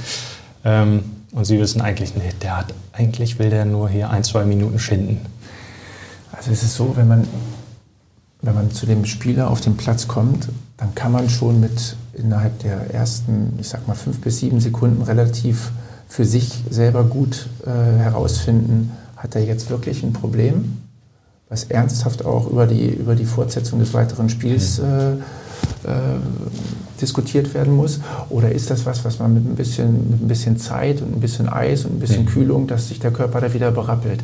[0.65, 4.43] Ähm, und Sie wissen eigentlich, nee, der hat, eigentlich will der nur hier ein, zwei
[4.43, 5.21] Minuten schinden.
[6.31, 7.27] Also es ist so, wenn man,
[8.41, 12.59] wenn man zu dem Spieler auf den Platz kommt, dann kann man schon mit innerhalb
[12.59, 15.71] der ersten, ich sag mal, fünf bis sieben Sekunden relativ
[16.07, 20.77] für sich selber gut äh, herausfinden, hat er jetzt wirklich ein Problem,
[21.49, 24.85] was ernsthaft auch über die, über die Fortsetzung des weiteren Spiels mhm.
[24.85, 25.11] äh,
[25.89, 26.19] äh,
[27.01, 27.99] diskutiert werden muss?
[28.29, 31.21] Oder ist das was, was man mit ein bisschen, mit ein bisschen Zeit und ein
[31.21, 32.29] bisschen Eis und ein bisschen mhm.
[32.29, 34.23] Kühlung, dass sich der Körper da wieder berappelt?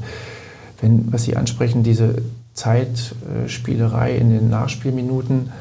[0.82, 2.16] Wenn, was Sie ansprechen, diese
[2.54, 5.52] Zeitspielerei in den Nachspielminuten,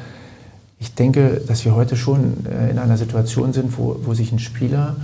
[0.79, 4.39] ich denke, dass wir heute schon äh, in einer Situation sind, wo, wo sich ein
[4.39, 4.97] Spieler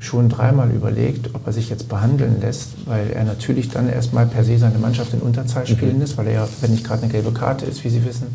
[0.00, 4.44] schon dreimal überlegt, ob er sich jetzt behandeln lässt, weil er natürlich dann erstmal per
[4.44, 5.68] se seine Mannschaft in Unterzahl mhm.
[5.68, 8.34] spielen lässt, weil er ja, wenn nicht gerade eine gelbe Karte ist, wie Sie wissen,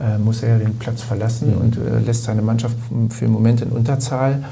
[0.00, 1.60] äh, muss er ja den Platz verlassen mhm.
[1.60, 2.76] und äh, lässt seine Mannschaft
[3.10, 4.44] für den Moment in Unterzahl.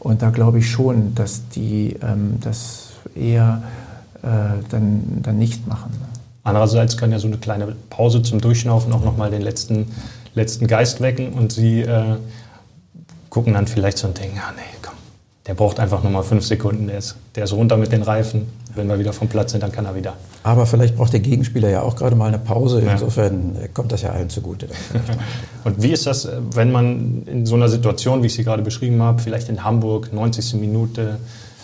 [0.00, 3.62] Und da glaube ich schon, dass die ähm, das eher
[4.22, 4.28] äh,
[4.70, 5.92] dann, dann nicht machen.
[6.44, 9.86] Andererseits kann ja so eine kleine Pause zum Durchschnaufen auch nochmal den letzten
[10.38, 12.16] letzten Geist wecken und sie äh,
[13.28, 14.77] gucken dann vielleicht so und denken, ah nee,
[15.48, 18.48] der braucht einfach nur mal fünf Sekunden, der ist, der ist runter mit den Reifen.
[18.74, 20.12] Wenn wir wieder vom Platz sind, dann kann er wieder.
[20.42, 22.80] Aber vielleicht braucht der Gegenspieler ja auch gerade mal eine Pause.
[22.82, 23.66] Insofern ja.
[23.68, 24.68] kommt das ja allen zugute.
[25.64, 29.02] und wie ist das, wenn man in so einer Situation, wie ich sie gerade beschrieben
[29.02, 30.60] habe, vielleicht in Hamburg, 90.
[30.60, 31.18] Minute,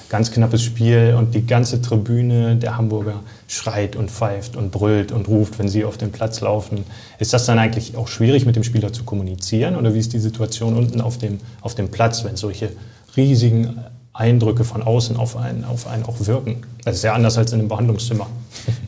[0.08, 5.28] ganz knappes Spiel und die ganze Tribüne der Hamburger schreit und pfeift und brüllt und
[5.28, 6.84] ruft, wenn sie auf den Platz laufen.
[7.18, 9.76] Ist das dann eigentlich auch schwierig, mit dem Spieler zu kommunizieren?
[9.76, 12.70] Oder wie ist die Situation unten auf dem, auf dem Platz, wenn solche
[13.16, 13.78] riesigen
[14.12, 16.62] Eindrücke von außen auf einen, auf einen auch wirken?
[16.84, 18.26] Das ist ja anders als in einem Behandlungszimmer.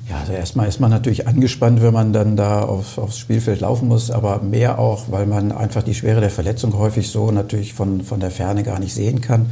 [0.09, 3.89] Ja, also erstmal ist man natürlich angespannt, wenn man dann da auf, aufs Spielfeld laufen
[3.89, 8.03] muss, aber mehr auch, weil man einfach die Schwere der Verletzung häufig so natürlich von,
[8.03, 9.47] von der Ferne gar nicht sehen kann.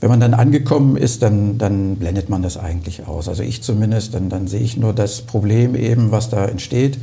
[0.00, 3.28] Wenn man dann angekommen ist, dann, dann blendet man das eigentlich aus.
[3.28, 6.98] Also ich zumindest, dann, dann sehe ich nur das Problem eben, was da entsteht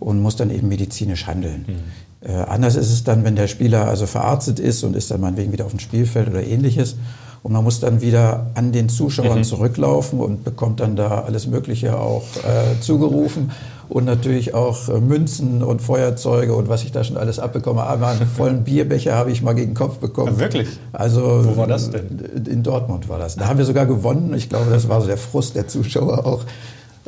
[0.00, 1.64] und muss dann eben medizinisch handeln.
[1.66, 2.05] Mhm.
[2.26, 5.52] Äh, anders ist es dann, wenn der Spieler also verarztet ist und ist dann meinetwegen
[5.52, 6.96] wieder auf dem Spielfeld oder ähnliches.
[7.42, 9.44] Und man muss dann wieder an den Zuschauern mhm.
[9.44, 13.52] zurücklaufen und bekommt dann da alles Mögliche auch äh, zugerufen
[13.88, 17.86] und natürlich auch äh, Münzen und Feuerzeuge und was ich da schon alles abbekomme.
[17.86, 20.32] Einmal einen vollen Bierbecher habe ich mal gegen den Kopf bekommen.
[20.32, 20.68] Ja, wirklich?
[20.92, 22.18] Also, Wo war das denn?
[22.46, 23.36] In Dortmund war das.
[23.36, 24.34] Da haben wir sogar gewonnen.
[24.34, 26.44] Ich glaube, das war so der Frust der Zuschauer auch.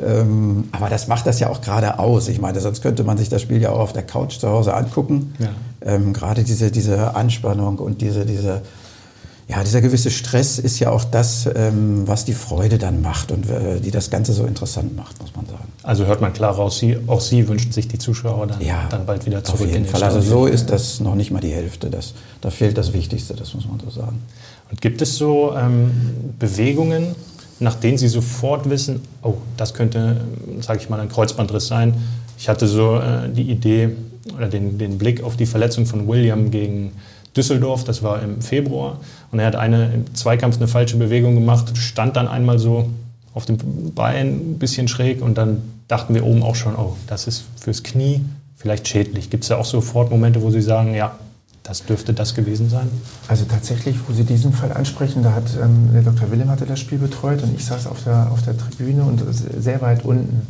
[0.01, 2.27] Ähm, aber das macht das ja auch gerade aus.
[2.27, 4.73] Ich meine, sonst könnte man sich das Spiel ja auch auf der Couch zu Hause
[4.73, 5.33] angucken.
[5.39, 5.49] Ja.
[5.81, 8.61] Ähm, gerade diese, diese Anspannung und diese, diese
[9.49, 13.49] ja, dieser gewisse Stress ist ja auch das, ähm, was die Freude dann macht und
[13.49, 15.67] äh, die das Ganze so interessant macht, muss man sagen.
[15.81, 19.07] Also hört man klar raus, Sie, auch Sie wünschen sich die Zuschauer dann, ja, dann
[19.07, 20.03] bald wieder zurück auf jeden in den Fall.
[20.03, 21.89] Also so ist das noch nicht mal die Hälfte.
[21.89, 24.21] Das, da fehlt das Wichtigste, das muss man so sagen.
[24.69, 25.89] Und gibt es so ähm,
[26.37, 27.15] Bewegungen,
[27.59, 30.21] nach denen Sie sofort wissen, oh, das könnte,
[30.61, 31.93] sage ich mal, ein Kreuzbandriss sein?
[32.37, 33.89] Ich hatte so äh, die Idee
[34.35, 36.93] oder den, den Blick auf die Verletzung von William gegen
[37.35, 38.99] Düsseldorf, das war im Februar.
[39.31, 42.89] Und er hat eine, im Zweikampf eine falsche Bewegung gemacht, stand dann einmal so
[43.33, 43.57] auf dem
[43.93, 47.83] Bein ein bisschen schräg und dann dachten wir oben auch schon, oh, das ist fürs
[47.83, 48.21] Knie
[48.55, 49.29] vielleicht schädlich.
[49.29, 51.17] Gibt es da auch sofort Momente, wo Sie sagen, ja,
[51.69, 52.89] das dürfte das gewesen sein?
[53.27, 56.31] Also tatsächlich, wo Sie diesen Fall ansprechen, da hat ähm, der Dr.
[56.31, 59.79] Willem hatte das Spiel betreut und ich saß auf der, auf der Tribüne und sehr
[59.81, 60.47] weit unten.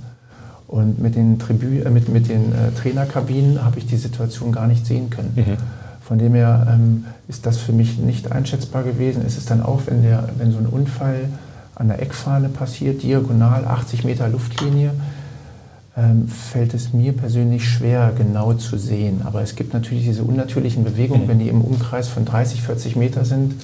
[0.67, 4.67] Und mit den, Tribü äh, mit, mit den äh, Trainerkabinen habe ich die Situation gar
[4.67, 5.34] nicht sehen können.
[5.36, 5.58] Mhm.
[6.01, 9.21] Von dem her ähm, ist das für mich nicht einschätzbar gewesen.
[9.27, 11.25] Es ist dann auch, wenn, der, wenn so ein Unfall
[11.75, 14.91] an der Eckfahne passiert, diagonal 80 Meter Luftlinie,
[15.97, 19.21] ähm, fällt es mir persönlich schwer, genau zu sehen.
[19.25, 21.28] Aber es gibt natürlich diese unnatürlichen Bewegungen, mhm.
[21.28, 23.56] wenn die im Umkreis von 30, 40 Meter sind,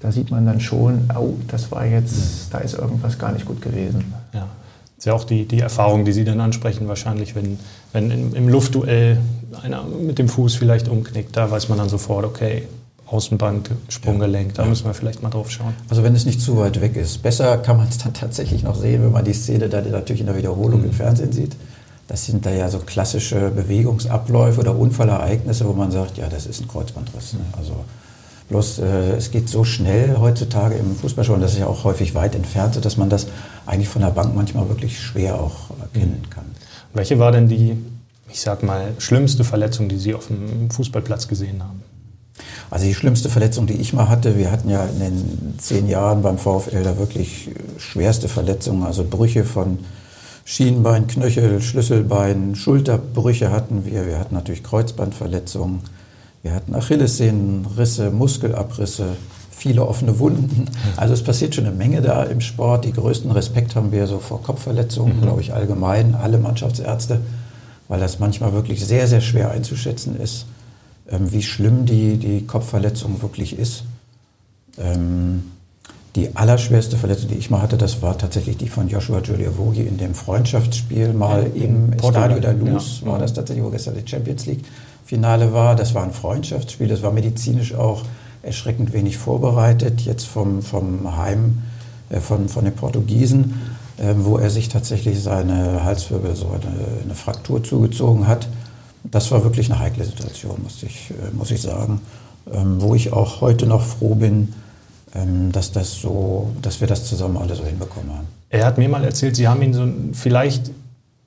[0.00, 2.52] da sieht man dann schon, oh, das war jetzt, mhm.
[2.52, 4.12] da ist irgendwas gar nicht gut gewesen.
[4.32, 4.40] Ja.
[4.40, 7.58] Das ist ja auch die, die Erfahrung, die Sie dann ansprechen, wahrscheinlich, wenn,
[7.92, 9.18] wenn im, im Luftduell
[9.62, 12.62] einer mit dem Fuß vielleicht umknickt, da weiß man dann sofort, okay,
[13.14, 15.74] Außenband, Sprunggelenk, da müssen wir vielleicht mal drauf schauen.
[15.88, 17.22] Also wenn es nicht zu weit weg ist.
[17.22, 20.26] Besser kann man es dann tatsächlich noch sehen, wenn man die Szene dann natürlich in
[20.26, 20.86] der Wiederholung mhm.
[20.86, 21.56] im Fernsehen sieht.
[22.08, 26.60] Das sind da ja so klassische Bewegungsabläufe oder Unfallereignisse, wo man sagt, ja, das ist
[26.60, 27.34] ein Kreuzbandriss.
[27.34, 27.40] Ne?
[27.56, 27.72] Also
[28.48, 32.14] bloß äh, es geht so schnell heutzutage im Fußball schon, das ist ja auch häufig
[32.14, 33.26] weit entfernt, dass man das
[33.64, 36.30] eigentlich von der Bank manchmal wirklich schwer auch erkennen mhm.
[36.30, 36.44] kann.
[36.92, 37.76] Welche war denn die
[38.34, 41.83] ich sag mal, schlimmste Verletzung, die Sie auf dem Fußballplatz gesehen haben?
[42.74, 46.22] Also die schlimmste Verletzung, die ich mal hatte, wir hatten ja in den zehn Jahren
[46.22, 49.78] beim VfL da wirklich schwerste Verletzungen, also Brüche von
[50.44, 54.08] Schienbein, Knöchel, Schlüsselbein, Schulterbrüche hatten wir.
[54.08, 55.82] Wir hatten natürlich Kreuzbandverletzungen,
[56.42, 59.10] wir hatten Achillessehnenrisse, Muskelabrisse,
[59.52, 60.64] viele offene Wunden.
[60.96, 62.86] Also es passiert schon eine Menge da im Sport.
[62.86, 65.22] Die größten Respekt haben wir so vor Kopfverletzungen, mhm.
[65.22, 67.20] glaube ich, allgemein, alle Mannschaftsärzte
[67.88, 70.46] weil das manchmal wirklich sehr, sehr schwer einzuschätzen ist,
[71.10, 73.84] ähm, wie schlimm die, die Kopfverletzung wirklich ist.
[74.78, 75.44] Ähm,
[76.16, 79.98] die allerschwerste Verletzung, die ich mal hatte, das war tatsächlich die von Joshua Giuliavogi in
[79.98, 83.10] dem Freundschaftsspiel mal im Stadio da Luz, ja.
[83.10, 84.64] war das tatsächlich, wo gestern die Champions League
[85.04, 85.74] Finale war.
[85.74, 88.04] Das war ein Freundschaftsspiel, das war medizinisch auch
[88.42, 91.62] erschreckend wenig vorbereitet, jetzt vom, vom Heim,
[92.10, 93.54] äh, von, von den Portugiesen.
[93.96, 96.62] Ähm, wo er sich tatsächlich seine Halswirbelsäule
[97.04, 98.48] eine Fraktur zugezogen hat.
[99.04, 102.00] Das war wirklich eine heikle Situation, muss ich, äh, muss ich sagen,
[102.52, 104.52] ähm, wo ich auch heute noch froh bin,
[105.14, 108.26] ähm, dass, das so, dass wir das zusammen alle so hinbekommen haben.
[108.50, 110.70] Er hat mir mal erzählt, Sie haben ihn so vielleicht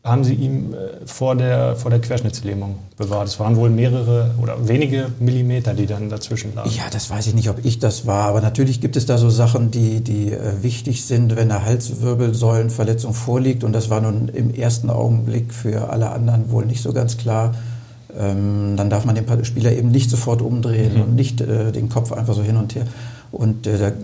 [0.08, 3.28] haben Sie ihm äh, vor der, vor der Querschnittslähmung bewahrt.
[3.28, 6.70] Es waren wohl mehrere oder wenige Millimeter, die dann dazwischen lagen.
[6.76, 8.28] Ja, das weiß ich nicht, ob ich das war.
[8.28, 13.14] Aber natürlich gibt es da so Sachen, die, die äh, wichtig sind, wenn eine Halswirbelsäulenverletzung
[13.14, 13.64] vorliegt.
[13.64, 17.56] Und das war nun im ersten Augenblick für alle anderen wohl nicht so ganz klar.
[18.18, 21.02] Ähm, dann darf man den Spieler eben nicht sofort umdrehen mhm.
[21.02, 22.86] und nicht äh, den Kopf einfach so hin und her.
[23.32, 24.02] Und da, sagen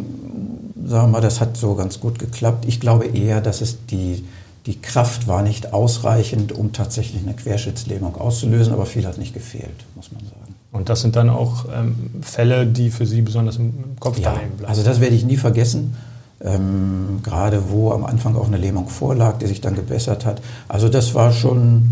[0.85, 2.65] wir mal, das hat so ganz gut geklappt.
[2.67, 4.23] Ich glaube eher, dass es die
[4.65, 9.85] die Kraft war nicht ausreichend, um tatsächlich eine Querschnittslähmung auszulösen, aber viel hat nicht gefehlt,
[9.95, 10.55] muss man sagen.
[10.71, 14.65] Und das sind dann auch ähm, Fälle, die für Sie besonders im Kopf ja, bleiben?
[14.65, 15.95] Also das werde ich nie vergessen.
[16.41, 20.41] Ähm, gerade wo am Anfang auch eine Lähmung vorlag, die sich dann gebessert hat.
[20.67, 21.91] Also das war schon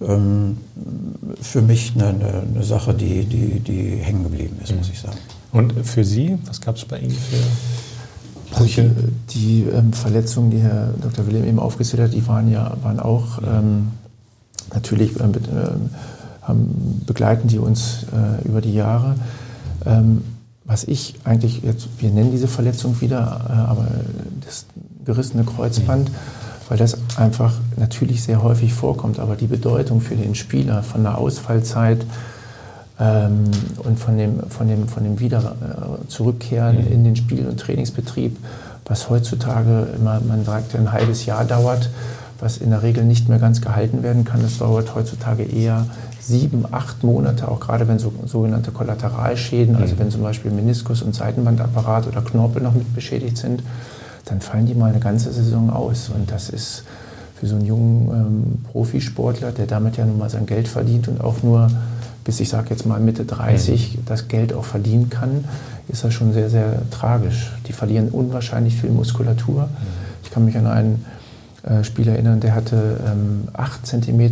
[0.00, 0.58] ähm,
[1.40, 2.14] für mich eine,
[2.54, 4.78] eine, Sache, die, die, die hängen geblieben ist, mhm.
[4.78, 5.18] muss ich sagen.
[5.50, 7.36] Und für Sie, was gab es bei Ihnen für
[8.50, 8.90] Brüche.
[9.30, 11.26] die ähm, Verletzungen, die Herr Dr.
[11.26, 13.88] Wilhelm eben aufgezählt hat, die waren ja waren auch ähm,
[14.72, 15.32] natürlich ähm,
[16.42, 19.14] haben, begleiten die uns äh, über die Jahre.
[19.86, 20.22] Ähm,
[20.64, 23.86] was ich eigentlich jetzt, wir nennen diese Verletzung wieder, äh, aber
[24.44, 24.66] das
[25.04, 26.10] gerissene Kreuzband,
[26.68, 31.16] weil das einfach natürlich sehr häufig vorkommt, aber die Bedeutung für den Spieler von der
[31.16, 32.04] Ausfallzeit
[33.00, 33.44] ähm,
[33.84, 36.92] und von dem, von dem, von dem Wieder äh, zurückkehren mhm.
[36.92, 38.36] in den Spiel- und Trainingsbetrieb,
[38.86, 41.90] was heutzutage immer, man sagt, ein halbes Jahr dauert,
[42.40, 44.42] was in der Regel nicht mehr ganz gehalten werden kann.
[44.42, 45.86] Das dauert heutzutage eher
[46.20, 49.82] sieben, acht Monate, auch gerade wenn so sogenannte Kollateralschäden, also mhm.
[49.82, 53.62] also wenn zum Beispiel Meniskus und Seitenbandapparat oder Knorpel noch mit beschädigt sind,
[54.24, 56.10] dann fallen die mal eine ganze Saison aus.
[56.14, 56.84] Und das ist
[57.38, 61.20] für so einen jungen ähm, Profisportler, der damit ja nun mal sein Geld verdient und
[61.20, 61.68] auch nur
[62.28, 64.02] bis ich sage jetzt mal Mitte 30 mhm.
[64.04, 65.46] das Geld auch verdienen kann,
[65.88, 67.52] ist das schon sehr, sehr tragisch.
[67.66, 69.62] Die verlieren unwahrscheinlich viel Muskulatur.
[69.62, 69.68] Mhm.
[70.22, 71.06] Ich kann mich an einen
[71.62, 74.28] äh, Spieler erinnern, der hatte ähm, 8 cm äh,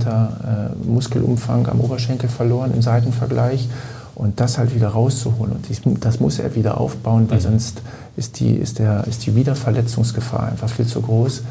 [0.87, 3.67] Muskelumfang am Oberschenkel verloren im Seitenvergleich.
[4.15, 5.57] Und das halt wieder rauszuholen.
[5.85, 7.45] Und das muss er wieder aufbauen, weil mhm.
[7.45, 7.81] sonst
[8.19, 11.45] ist die, ist, der, ist die Wiederverletzungsgefahr einfach viel zu groß.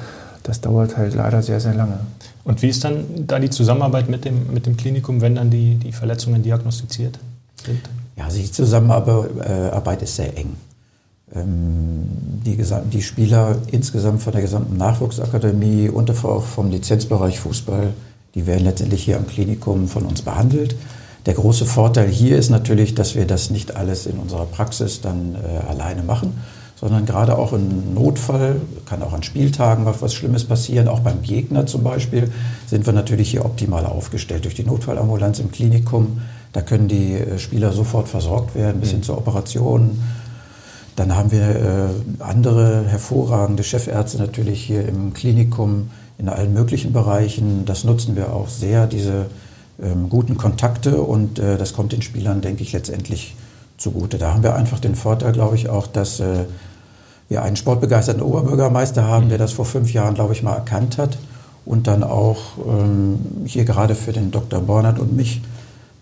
[0.44, 1.98] Das dauert halt leider sehr, sehr lange.
[2.46, 5.76] Und wie ist dann da die Zusammenarbeit mit dem, mit dem Klinikum, wenn dann die,
[5.76, 7.20] die Verletzungen diagnostiziert
[7.66, 7.82] sind?
[8.16, 10.56] Ja, also die Zusammenarbeit ist sehr eng.
[11.34, 12.06] Ähm,
[12.46, 12.58] die,
[12.94, 17.94] die Spieler insgesamt von der gesamten Nachwuchsakademie und auch vom Lizenzbereich Fußball,
[18.36, 20.76] die werden letztendlich hier am Klinikum von uns behandelt.
[21.26, 25.36] Der große Vorteil hier ist natürlich, dass wir das nicht alles in unserer Praxis dann
[25.36, 26.34] äh, alleine machen,
[26.76, 31.66] sondern gerade auch im Notfall, kann auch an Spieltagen was Schlimmes passieren, auch beim Gegner
[31.66, 32.32] zum Beispiel,
[32.68, 36.22] sind wir natürlich hier optimal aufgestellt durch die Notfallambulanz im Klinikum.
[36.52, 39.04] Da können die äh, Spieler sofort versorgt werden, bis hin mhm.
[39.04, 40.02] zur Operation.
[40.96, 47.66] Dann haben wir äh, andere hervorragende Chefärzte natürlich hier im Klinikum in allen möglichen Bereichen.
[47.66, 49.26] Das nutzen wir auch sehr, diese
[49.82, 53.36] ähm, guten Kontakte und äh, das kommt den Spielern, denke ich, letztendlich
[53.78, 54.18] zugute.
[54.18, 56.46] Da haben wir einfach den Vorteil, glaube ich, auch, dass äh,
[57.30, 61.18] wir einen sportbegeisterten Oberbürgermeister haben, der das vor fünf Jahren, glaube ich, mal erkannt hat
[61.66, 64.62] und dann auch ähm, hier gerade für den Dr.
[64.62, 65.42] Bornert und mich,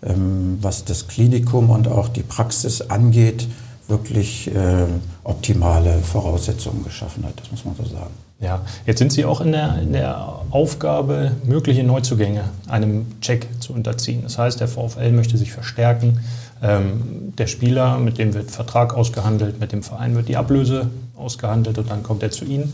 [0.02, 3.48] ähm, was das Klinikum und auch die Praxis angeht,
[3.88, 4.86] wirklich äh,
[5.24, 8.12] optimale Voraussetzungen geschaffen hat, das muss man so sagen.
[8.40, 13.72] Ja, jetzt sind Sie auch in der, in der Aufgabe, mögliche Neuzugänge einem Check zu
[13.72, 14.20] unterziehen.
[14.22, 16.20] Das heißt, der VfL möchte sich verstärken.
[16.64, 21.76] Ähm, der Spieler, mit dem wird Vertrag ausgehandelt, mit dem Verein wird die Ablöse ausgehandelt
[21.76, 22.72] und dann kommt er zu Ihnen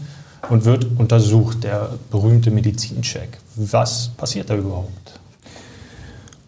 [0.49, 3.39] und wird untersucht, der berühmte Medizincheck.
[3.57, 5.19] Was passiert da überhaupt?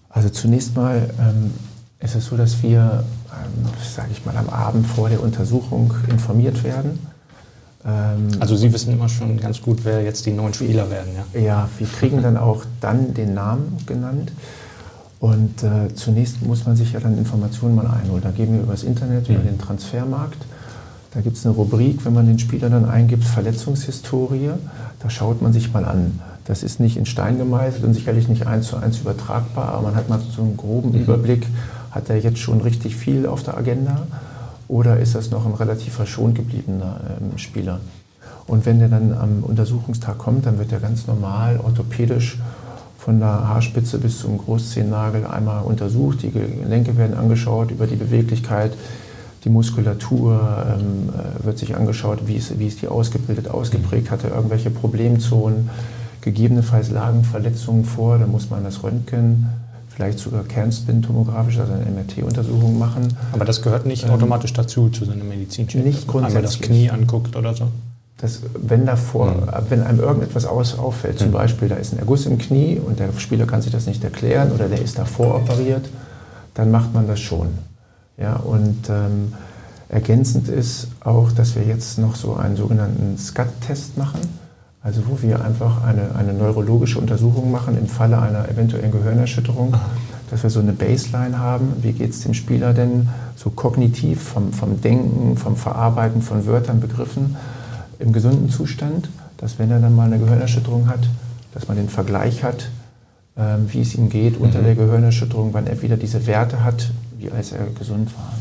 [0.08, 1.52] Also zunächst mal ähm,
[1.98, 3.02] ist es so, dass wir,
[3.32, 6.98] ähm, sage ich mal, am Abend vor der Untersuchung informiert werden
[7.84, 11.40] ähm, also Sie wissen immer schon ganz gut, wer jetzt die neuen Spieler werden, ja?
[11.40, 14.32] Ja, wir kriegen dann auch dann den Namen genannt.
[15.22, 18.24] Und äh, zunächst muss man sich ja dann Informationen mal einholen.
[18.24, 19.44] Da gehen wir übers Internet, über mhm.
[19.44, 20.38] den Transfermarkt.
[21.14, 24.50] Da gibt es eine Rubrik, wenn man den Spieler dann eingibt, Verletzungshistorie.
[24.98, 26.18] Da schaut man sich mal an.
[26.44, 29.94] Das ist nicht in Stein gemeißelt und sicherlich nicht eins zu eins übertragbar, aber man
[29.94, 31.02] hat mal so einen groben mhm.
[31.02, 31.46] Überblick,
[31.92, 34.02] hat er jetzt schon richtig viel auf der Agenda
[34.66, 37.78] oder ist das noch ein relativ verschont gebliebener ähm, Spieler?
[38.48, 42.38] Und wenn der dann am Untersuchungstag kommt, dann wird er ganz normal orthopädisch
[43.04, 46.22] von der Haarspitze bis zum Großzehennagel einmal untersucht.
[46.22, 48.72] Die Gelenke werden angeschaut über die Beweglichkeit,
[49.44, 54.22] die Muskulatur ähm, äh, wird sich angeschaut, wie ist, wie ist die ausgebildet, ausgeprägt, hat
[54.22, 55.68] er irgendwelche Problemzonen.
[56.20, 59.48] Gegebenenfalls lagen Verletzungen vor, dann muss man das Röntgen
[59.88, 63.08] vielleicht sogar Kernspin-tomographisch, also eine MRT-Untersuchung machen.
[63.32, 65.84] Aber das gehört nicht ähm, automatisch dazu, zu seinem Medizincheck?
[65.84, 66.36] Nicht grundsätzlich.
[66.36, 67.66] Einmal das Knie anguckt oder so?
[68.22, 69.48] Das, wenn, davor, mhm.
[69.68, 71.32] wenn einem irgendetwas aus, auffällt, zum mhm.
[71.32, 74.52] Beispiel da ist ein Erguss im Knie und der Spieler kann sich das nicht erklären
[74.52, 75.88] oder der ist davor operiert,
[76.54, 77.48] dann macht man das schon.
[78.16, 79.34] Ja, und ähm,
[79.88, 84.20] ergänzend ist auch, dass wir jetzt noch so einen sogenannten SCAT-Test machen
[84.84, 89.74] also wo wir einfach eine, eine neurologische Untersuchung machen im Falle einer eventuellen Gehirnerschütterung,
[90.28, 94.52] dass wir so eine Baseline haben, wie geht es dem Spieler denn so kognitiv vom,
[94.52, 97.36] vom Denken, vom Verarbeiten von Wörtern, Begriffen
[98.02, 101.00] im gesunden Zustand, dass wenn er dann mal eine Gehirnerschütterung hat,
[101.54, 102.68] dass man den Vergleich hat,
[103.36, 104.64] ähm, wie es ihm geht unter mhm.
[104.64, 108.32] der Gehirnerschütterung, wann er wieder diese Werte hat, wie als er gesund war.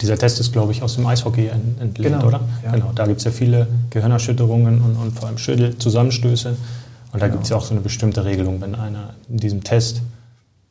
[0.00, 1.48] Dieser Test ist, glaube ich, aus dem Eishockey
[1.80, 2.40] entlehnt, genau, oder?
[2.64, 2.70] Ja.
[2.70, 6.50] Genau, da gibt es ja viele Gehirnerschütterungen und, und vor allem Schädelzusammenstöße.
[6.50, 6.56] Und
[7.14, 7.32] da genau.
[7.32, 10.02] gibt es ja auch so eine bestimmte Regelung, wenn einer in diesem Test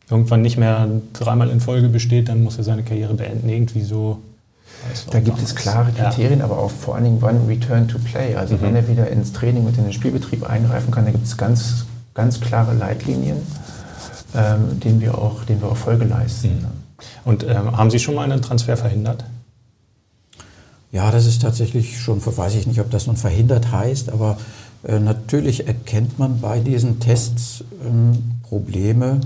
[0.09, 3.49] irgendwann nicht mehr dreimal in Folge besteht, dann muss er seine Karriere beenden.
[3.49, 4.19] Irgendwie so.
[5.11, 6.45] Da gibt es klare Kriterien, ja.
[6.45, 8.35] aber auch vor allen Dingen wann Return to Play.
[8.35, 8.61] Also mhm.
[8.61, 11.85] wenn er wieder ins Training und in den Spielbetrieb eingreifen kann, da gibt es ganz,
[12.13, 13.37] ganz klare Leitlinien,
[14.35, 16.49] ähm, denen, wir auch, denen wir auch Folge leisten.
[16.49, 16.65] Mhm.
[17.25, 19.25] Und ähm, haben Sie schon mal einen Transfer verhindert?
[20.91, 24.37] Ja, das ist tatsächlich schon, weiß ich nicht, ob das nun verhindert heißt, aber
[24.83, 29.19] äh, natürlich erkennt man bei diesen Tests ähm, Probleme,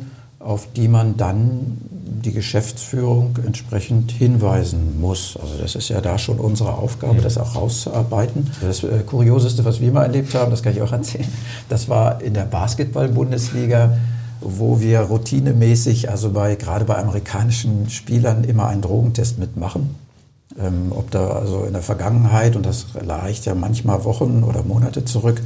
[0.43, 1.77] auf die man dann
[2.23, 5.37] die Geschäftsführung entsprechend hinweisen muss.
[5.41, 8.51] Also das ist ja da schon unsere Aufgabe, das auch rauszuarbeiten.
[8.61, 11.27] Das äh, Kurioseste, was wir mal erlebt haben, das kann ich auch erzählen,
[11.69, 13.97] das war in der Basketball-Bundesliga
[14.41, 19.95] wo wir routinemäßig, also bei, gerade bei amerikanischen Spielern, immer einen Drogentest mitmachen.
[20.59, 25.05] Ähm, ob da also in der Vergangenheit, und das reicht ja manchmal Wochen oder Monate
[25.05, 25.41] zurück,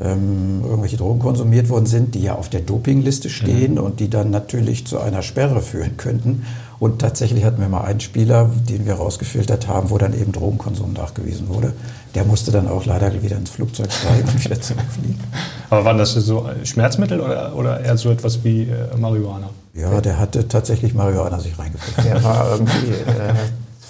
[0.00, 3.78] ähm, irgendwelche Drogen konsumiert worden sind, die ja auf der Dopingliste stehen mhm.
[3.78, 6.44] und die dann natürlich zu einer Sperre führen könnten.
[6.78, 10.92] Und tatsächlich hatten wir mal einen Spieler, den wir rausgefiltert haben, wo dann eben Drogenkonsum
[10.92, 11.72] nachgewiesen wurde.
[12.14, 15.18] Der musste dann auch leider wieder ins Flugzeug steigen und wieder zurückfliegen.
[15.70, 19.50] Aber waren das so Schmerzmittel oder, oder eher so etwas wie äh, Marihuana?
[19.74, 22.06] Ja, der hatte tatsächlich Marihuana sich reingefüllt.
[22.06, 23.34] Der war irgendwie äh,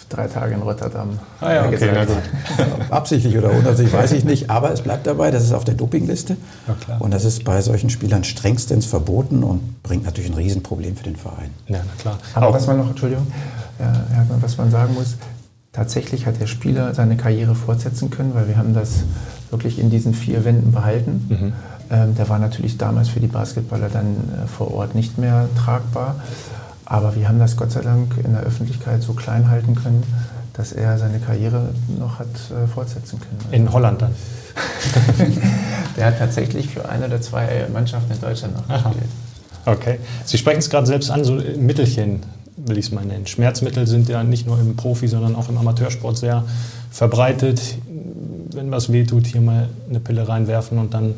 [0.08, 1.18] drei Tage in Rotterdam.
[1.40, 2.16] Ah ja, okay, na gut.
[2.90, 4.50] Absichtlich oder unabsichtlich, weiß ich nicht.
[4.50, 6.36] Aber es bleibt dabei, das ist auf der Dopingliste.
[6.66, 6.96] Ja.
[6.98, 11.16] Und das ist bei solchen Spielern strengstens verboten und bringt natürlich ein Riesenproblem für den
[11.16, 11.50] Verein.
[11.66, 12.18] Ja, na klar.
[12.34, 13.26] Aber was man noch, Entschuldigung,
[13.78, 13.94] ja,
[14.40, 15.16] was man sagen muss,
[15.72, 19.04] tatsächlich hat der Spieler seine Karriere fortsetzen können, weil wir haben das
[19.50, 21.26] wirklich in diesen vier Wänden behalten.
[21.28, 21.52] Mhm.
[21.90, 26.16] Ähm, der war natürlich damals für die Basketballer dann äh, vor Ort nicht mehr tragbar.
[26.90, 30.02] Aber wir haben das Gott sei Dank in der Öffentlichkeit so klein halten können,
[30.54, 31.68] dass er seine Karriere
[31.98, 33.52] noch hat äh, fortsetzen können.
[33.52, 34.14] In Holland dann?
[35.96, 38.88] der hat tatsächlich für eine oder zwei Mannschaften in Deutschland noch Aha.
[38.88, 39.10] gespielt.
[39.66, 39.98] Okay.
[40.24, 42.20] Sie sprechen es gerade selbst an, so Mittelchen
[42.56, 43.26] will ich es mal nennen.
[43.26, 46.44] Schmerzmittel sind ja nicht nur im Profi, sondern auch im Amateursport sehr
[46.90, 47.60] verbreitet.
[48.54, 51.14] Wenn was wehtut, hier mal eine Pille reinwerfen und dann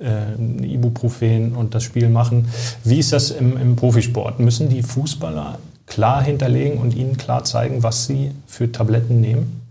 [0.00, 2.48] äh, Ibuprofen und das Spiel machen.
[2.84, 4.40] Wie ist das im, im Profisport?
[4.40, 9.62] Müssen die Fußballer klar hinterlegen und ihnen klar zeigen, was sie für Tabletten nehmen?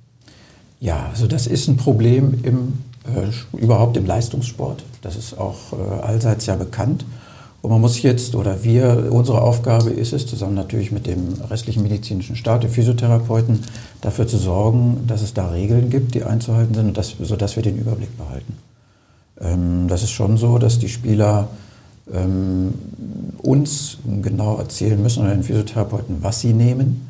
[0.80, 2.74] Ja, also das ist ein Problem im,
[3.06, 4.84] äh, überhaupt im Leistungssport.
[5.02, 7.06] Das ist auch äh, allseits ja bekannt.
[7.62, 11.82] Und man muss jetzt, oder wir, unsere Aufgabe ist es, zusammen natürlich mit dem restlichen
[11.82, 13.62] medizinischen Staat, den Physiotherapeuten,
[14.02, 17.64] dafür zu sorgen, dass es da Regeln gibt, die einzuhalten sind, und das, sodass wir
[17.64, 18.54] den Überblick behalten.
[19.42, 21.48] Ähm, das ist schon so, dass die Spieler
[22.14, 22.74] ähm,
[23.42, 27.10] uns genau erzählen müssen oder den Physiotherapeuten, was sie nehmen,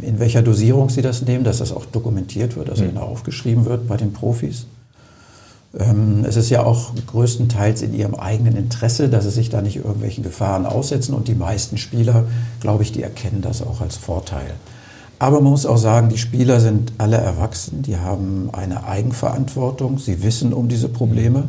[0.00, 2.88] in welcher Dosierung sie das nehmen, dass das auch dokumentiert wird, also mhm.
[2.88, 4.66] genau aufgeschrieben wird bei den Profis.
[5.78, 9.76] Ähm, es ist ja auch größtenteils in ihrem eigenen Interesse, dass sie sich da nicht
[9.76, 12.24] irgendwelchen Gefahren aussetzen und die meisten Spieler,
[12.60, 14.54] glaube ich, die erkennen das auch als Vorteil.
[15.18, 20.22] Aber man muss auch sagen, die Spieler sind alle erwachsen, die haben eine Eigenverantwortung, sie
[20.22, 21.44] wissen um diese Probleme.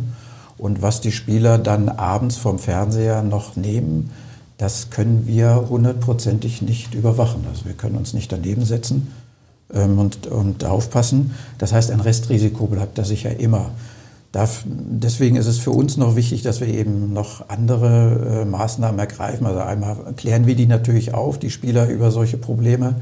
[0.57, 4.09] Und was die Spieler dann abends vom Fernseher noch nehmen,
[4.57, 7.45] das können wir hundertprozentig nicht überwachen.
[7.49, 9.11] Also wir können uns nicht daneben setzen
[9.73, 11.31] ähm, und, und aufpassen.
[11.59, 13.71] Das heißt, ein Restrisiko bleibt da sicher immer.
[14.33, 19.47] Deswegen ist es für uns noch wichtig, dass wir eben noch andere äh, Maßnahmen ergreifen.
[19.47, 22.95] Also einmal klären wir die natürlich auf, die Spieler über solche Probleme.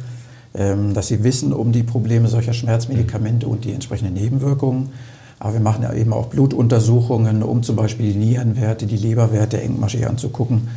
[0.58, 4.89] Ähm, dass sie wissen um die Probleme solcher Schmerzmedikamente und die entsprechenden Nebenwirkungen.
[5.38, 10.08] Aber wir machen ja eben auch Blutuntersuchungen, um zum Beispiel die Nierenwerte, die Leberwerte engmaschig
[10.08, 10.70] anzugucken,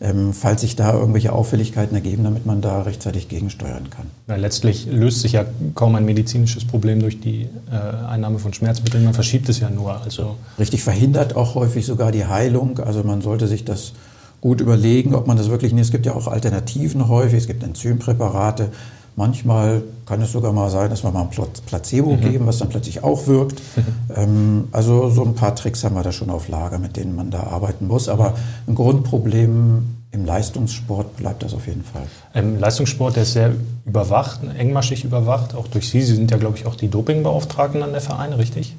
[0.00, 4.06] ähm, falls sich da irgendwelche Auffälligkeiten ergeben, damit man da rechtzeitig gegensteuern kann.
[4.26, 5.44] Ja, letztlich löst sich ja
[5.76, 10.00] kaum ein medizinisches Problem durch die äh, Einnahme von Schmerzmitteln, man verschiebt es ja nur.
[10.02, 12.80] Also Richtig, verhindert auch häufig sogar die Heilung.
[12.80, 13.92] Also man sollte sich das
[14.40, 15.84] gut überlegen, ob man das wirklich nicht.
[15.84, 18.70] Es gibt ja auch Alternativen häufig, es gibt Enzympräparate.
[19.16, 21.30] Manchmal kann es sogar mal sein, dass wir mal ein
[21.66, 22.20] Placebo mhm.
[22.20, 23.60] geben, was dann plötzlich auch wirkt.
[23.76, 23.82] Mhm.
[24.16, 27.30] Ähm, also so ein paar Tricks haben wir da schon auf Lager, mit denen man
[27.30, 28.08] da arbeiten muss.
[28.08, 28.34] Aber
[28.66, 32.02] ein Grundproblem im Leistungssport bleibt das auf jeden Fall.
[32.34, 33.52] Im Leistungssport, der ist sehr
[33.86, 36.02] überwacht, engmaschig überwacht, auch durch Sie.
[36.02, 38.76] Sie sind ja, glaube ich, auch die Dopingbeauftragten an der Verein, richtig?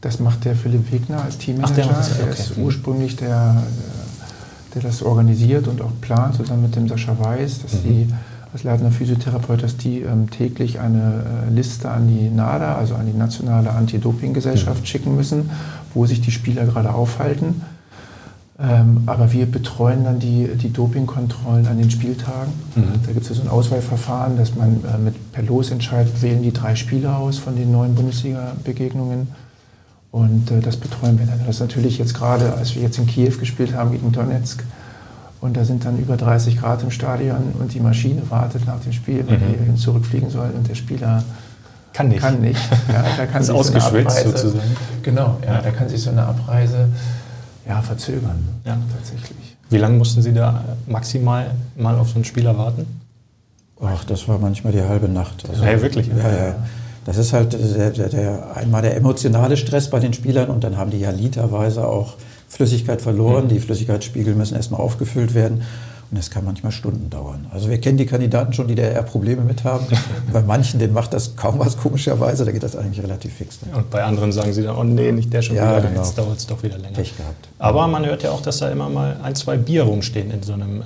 [0.00, 1.88] Das macht der Philipp Wegner als Teammanager.
[1.88, 2.38] Ach, der, okay.
[2.38, 3.64] ist ursprünglich der,
[4.74, 7.82] der das organisiert und auch plant, zusammen mit dem Sascha Weiß, dass mhm.
[7.82, 8.14] die
[8.54, 13.04] als leitender Physiotherapeut, dass die ähm, täglich eine äh, Liste an die NADA, also an
[13.04, 14.86] die Nationale Anti-Doping-Gesellschaft, mhm.
[14.86, 15.50] schicken müssen,
[15.92, 17.62] wo sich die Spieler gerade aufhalten.
[18.60, 22.52] Ähm, aber wir betreuen dann die, die Dopingkontrollen an den Spieltagen.
[22.76, 22.84] Mhm.
[23.04, 26.52] Da gibt es ja so ein Auswahlverfahren, dass man äh, mit per Losentscheid wählen die
[26.52, 29.26] drei Spieler aus von den neuen Bundesliga-Begegnungen.
[30.12, 31.40] Und äh, das betreuen wir dann.
[31.40, 34.62] Das ist natürlich jetzt gerade, als wir jetzt in Kiew gespielt haben gegen Donetsk,
[35.44, 38.94] und da sind dann über 30 Grad im Stadion und die Maschine wartet nach dem
[38.94, 39.74] Spiel, weil mhm.
[39.74, 41.22] die zurückfliegen soll und der Spieler
[41.92, 42.20] kann nicht.
[42.20, 42.58] Kann nicht.
[42.88, 44.76] Ja, da kann ist sich ausgeschwitzt so sozusagen.
[45.02, 46.88] Genau, ja, ja, da kann sich so eine Abreise
[47.68, 48.42] ja, verzögern.
[48.64, 48.78] Ja.
[48.96, 49.56] Tatsächlich.
[49.68, 52.86] Wie lange mussten Sie da maximal mal auf so einen Spieler warten?
[53.82, 55.46] Ach, das war manchmal die halbe Nacht.
[55.46, 56.06] Also, ja, wirklich?
[56.06, 56.54] Ja, ja.
[57.04, 60.78] Das ist halt der, der, der, einmal der emotionale Stress bei den Spielern und dann
[60.78, 62.14] haben die ja literweise auch
[62.54, 63.44] Flüssigkeit verloren.
[63.44, 63.48] Mhm.
[63.48, 65.62] Die Flüssigkeitsspiegel müssen erstmal aufgefüllt werden.
[66.10, 67.46] Und das kann manchmal Stunden dauern.
[67.50, 69.86] Also wir kennen die Kandidaten schon, die da eher Probleme mit haben.
[70.32, 73.60] bei manchen, denen macht das kaum was komischerweise, da geht das eigentlich relativ fix.
[73.62, 73.76] Ne?
[73.76, 76.02] Und bei anderen sagen sie dann, oh nee, nicht der schon ja, wieder, genau.
[76.02, 76.94] jetzt dauert es doch wieder länger.
[76.94, 77.48] Pech gehabt.
[77.58, 80.52] Aber man hört ja auch, dass da immer mal ein, zwei Bier rumstehen in so
[80.52, 80.84] einem äh,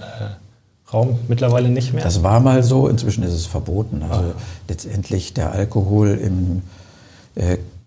[0.93, 1.19] Raum.
[1.29, 2.05] Mittlerweile nicht mehr.
[2.05, 4.03] Das war mal so, inzwischen ist es verboten.
[4.09, 4.41] Also ah.
[4.69, 6.63] letztendlich der Alkohol im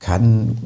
[0.01, 0.57] kann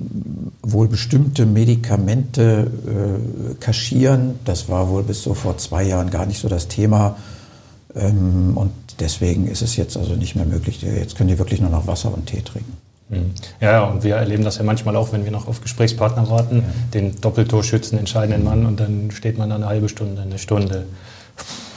[0.62, 4.40] wohl bestimmte Medikamente äh, kaschieren.
[4.46, 7.18] Das war wohl bis so vor zwei Jahren gar nicht so das Thema.
[7.96, 10.82] Ähm, und deswegen ist es jetzt also nicht mehr möglich.
[10.82, 12.78] Jetzt können die wirklich nur noch Wasser und Tee trinken.
[13.10, 13.32] Mhm.
[13.60, 16.64] Ja, und wir erleben das ja manchmal auch, wenn wir noch auf Gesprächspartner warten, ja.
[16.94, 20.86] den Doppeltorschützen entscheidenden Mann und dann steht man da eine halbe Stunde, eine Stunde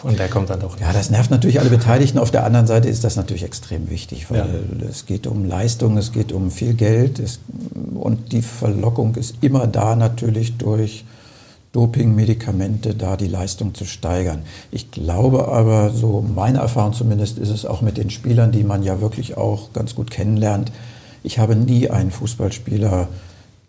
[0.03, 0.81] und der kommt dann doch nicht.
[0.81, 2.19] Ja, das nervt natürlich alle Beteiligten.
[2.19, 4.39] Auf der anderen Seite ist das natürlich extrem wichtig, weil
[4.81, 4.89] ja.
[4.89, 7.41] es geht um Leistung, es geht um viel Geld es,
[7.95, 11.05] und die Verlockung ist immer da natürlich durch
[11.73, 14.43] Doping, Medikamente, da die Leistung zu steigern.
[14.71, 18.83] Ich glaube aber, so meine Erfahrung zumindest ist es auch mit den Spielern, die man
[18.83, 20.73] ja wirklich auch ganz gut kennenlernt,
[21.23, 23.09] ich habe nie einen Fußballspieler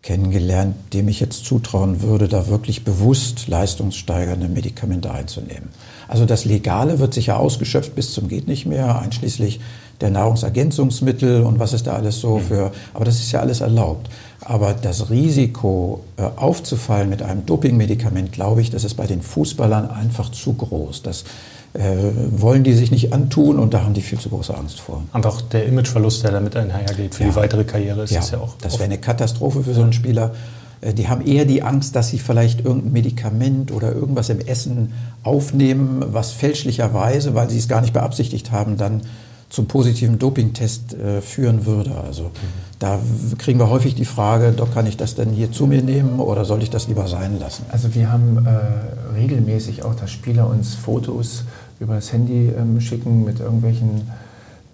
[0.02, 5.70] kennengelernt, dem ich jetzt zutrauen würde, da wirklich bewusst leistungssteigernde Medikamente einzunehmen.
[6.08, 9.60] Also das Legale wird sicher ausgeschöpft bis zum geht nicht mehr, einschließlich
[10.02, 12.42] der Nahrungsergänzungsmittel und was ist da alles so mhm.
[12.42, 14.10] für, aber das ist ja alles erlaubt.
[14.42, 19.92] Aber das Risiko äh, aufzufallen mit einem Dopingmedikament, glaube ich, das ist bei den Fußballern
[19.92, 21.02] einfach zu groß.
[21.02, 21.26] Das
[21.74, 25.04] wollen die sich nicht antun und da haben die viel zu große Angst vor.
[25.14, 27.30] Einfach der Imageverlust, der damit einhergeht für ja.
[27.30, 28.56] die weitere Karriere, ist ja, das ja auch.
[28.62, 30.34] Das wäre eine Katastrophe für so einen Spieler.
[30.82, 34.94] Äh, die haben eher die Angst, dass sie vielleicht irgendein Medikament oder irgendwas im Essen
[35.24, 39.02] aufnehmen, was fälschlicherweise, weil sie es gar nicht beabsichtigt haben, dann
[39.50, 41.96] zum positiven Dopingtest äh, führen würde.
[41.96, 42.69] Also mhm.
[42.80, 43.00] Da
[43.38, 46.46] kriegen wir häufig die Frage, doch kann ich das denn hier zu mir nehmen oder
[46.46, 47.66] soll ich das lieber sein lassen?
[47.70, 51.44] Also wir haben äh, regelmäßig auch, dass Spieler uns Fotos
[51.82, 54.10] über das Handy ähm, schicken mit irgendwelchen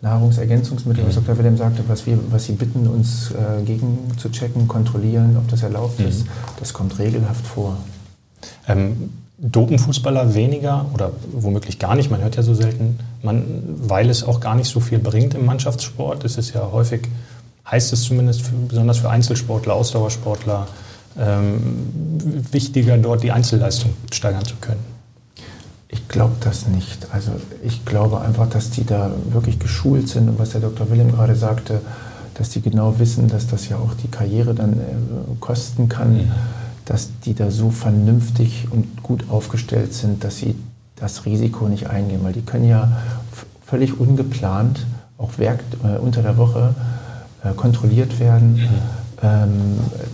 [0.01, 1.25] Nahrungsergänzungsmitteln, was mhm.
[1.25, 1.37] Dr.
[1.39, 5.63] Willem sagte, was, wir, was sie bitten, uns äh, gegen zu checken, kontrollieren, ob das
[5.63, 6.07] erlaubt mhm.
[6.07, 6.25] ist.
[6.59, 7.77] Das kommt regelhaft vor.
[8.67, 14.09] Ähm, dopen Fußballer weniger oder womöglich gar nicht, man hört ja so selten, man, weil
[14.09, 16.23] es auch gar nicht so viel bringt im Mannschaftssport.
[16.23, 17.09] Es ist ja häufig,
[17.69, 20.67] heißt es zumindest, für, besonders für Einzelsportler, Ausdauersportler,
[21.17, 21.59] ähm,
[22.51, 24.83] wichtiger, dort die Einzelleistung steigern zu können.
[25.87, 27.07] Ich glaube das nicht.
[27.11, 27.31] Also
[27.63, 30.89] ich glaube einfach, dass die da wirklich geschult sind und was der Dr.
[30.89, 31.81] Willem gerade sagte,
[32.33, 34.83] dass die genau wissen, dass das ja auch die Karriere dann äh,
[35.39, 36.17] kosten kann.
[36.17, 36.31] Mhm
[36.85, 40.55] dass die da so vernünftig und gut aufgestellt sind, dass sie
[40.95, 42.91] das Risiko nicht eingehen, weil die können ja
[43.65, 44.85] völlig ungeplant,
[45.17, 46.73] auch Werk, äh, unter der Woche
[47.45, 48.69] äh, kontrolliert werden, mhm.
[49.21, 49.51] ähm,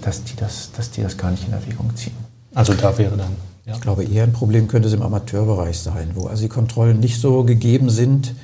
[0.01, 2.15] dass, die das, dass die das gar nicht in Erwägung ziehen.
[2.53, 3.35] Also da wäre dann.
[3.65, 3.73] Ja.
[3.73, 7.21] Ich glaube, eher ein Problem könnte es im Amateurbereich sein, wo also die Kontrollen nicht
[7.21, 8.35] so gegeben sind.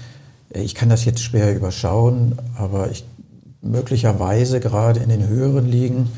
[0.50, 3.04] Ich kann das jetzt schwer überschauen, aber ich,
[3.62, 6.10] möglicherweise gerade in den höheren Ligen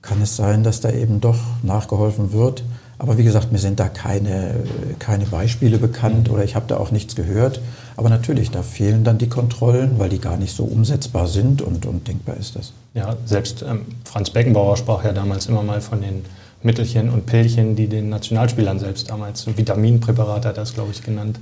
[0.00, 2.64] kann es sein, dass da eben doch nachgeholfen wird.
[2.98, 4.54] Aber wie gesagt, mir sind da keine,
[4.98, 7.60] keine Beispiele bekannt oder ich habe da auch nichts gehört.
[7.96, 11.86] Aber natürlich, da fehlen dann die Kontrollen, weil die gar nicht so umsetzbar sind und,
[11.86, 12.72] und denkbar ist das.
[12.94, 16.24] Ja, selbst ähm, Franz Beckenbauer sprach ja damals immer mal von den
[16.62, 21.02] Mittelchen und Pillchen, die den Nationalspielern selbst damals, so Vitaminpräparate hat er das, glaube ich,
[21.02, 21.38] genannt,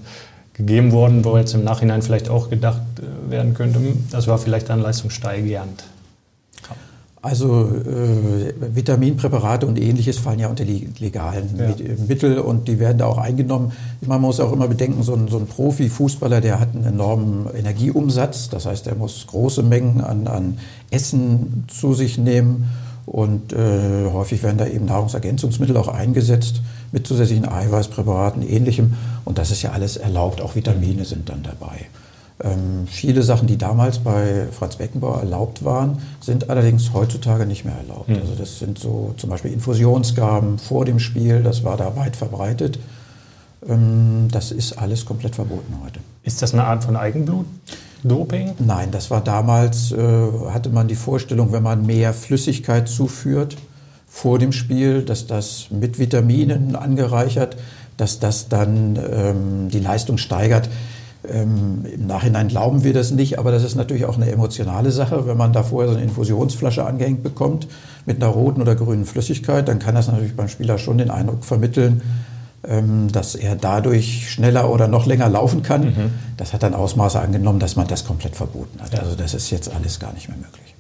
[0.55, 4.39] gegeben wurden, wo jetzt im Nachhinein vielleicht auch gedacht äh, werden könnte, hm, das war
[4.39, 5.85] vielleicht dann leistungssteigernd.
[7.23, 11.95] Also äh, Vitaminpräparate und ähnliches fallen ja unter die legalen ja.
[12.09, 13.73] Mittel und die werden da auch eingenommen.
[14.01, 18.49] Man muss auch immer bedenken, so ein, so ein Profi-Fußballer, der hat einen enormen Energieumsatz.
[18.49, 20.59] Das heißt, er muss große Mengen an, an
[20.91, 22.71] Essen zu sich nehmen
[23.05, 28.95] und äh, häufig werden da eben Nahrungsergänzungsmittel auch eingesetzt mit zusätzlichen Eiweißpräparaten, ähnlichem.
[29.27, 31.87] Und das ist ja alles erlaubt, auch Vitamine sind dann dabei.
[32.43, 37.77] Ähm, viele Sachen, die damals bei Franz Beckenbauer erlaubt waren, sind allerdings heutzutage nicht mehr
[37.77, 38.09] erlaubt.
[38.09, 38.17] Mhm.
[38.17, 42.79] Also das sind so zum Beispiel Infusionsgaben vor dem Spiel, das war da weit verbreitet.
[43.69, 46.01] Ähm, das ist alles komplett verboten heute.
[46.23, 48.53] Ist das eine Art von Eigenblut-Doping?
[48.59, 49.99] Nein, das war damals, äh,
[50.51, 53.57] hatte man die Vorstellung, wenn man mehr Flüssigkeit zuführt
[54.09, 57.57] vor dem Spiel, dass das mit Vitaminen angereichert,
[57.97, 60.71] dass das dann ähm, die Leistung steigert.
[61.29, 65.27] Ähm, Im Nachhinein glauben wir das nicht, aber das ist natürlich auch eine emotionale Sache.
[65.27, 67.69] Wenn man da vorher so eine Infusionsflasche angehängt bekommt
[68.07, 71.45] mit einer roten oder grünen Flüssigkeit, dann kann das natürlich beim Spieler schon den Eindruck
[71.45, 72.01] vermitteln,
[72.67, 75.83] ähm, dass er dadurch schneller oder noch länger laufen kann.
[75.83, 76.11] Mhm.
[76.39, 78.99] Das hat dann Ausmaße angenommen, dass man das komplett verboten hat.
[78.99, 80.75] Also das ist jetzt alles gar nicht mehr möglich.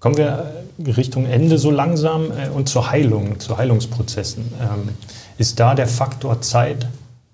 [0.00, 0.50] Kommen wir
[0.96, 4.44] Richtung Ende so langsam äh, und zur Heilung, zu Heilungsprozessen.
[4.60, 4.88] Ähm,
[5.36, 6.86] ist da der Faktor Zeit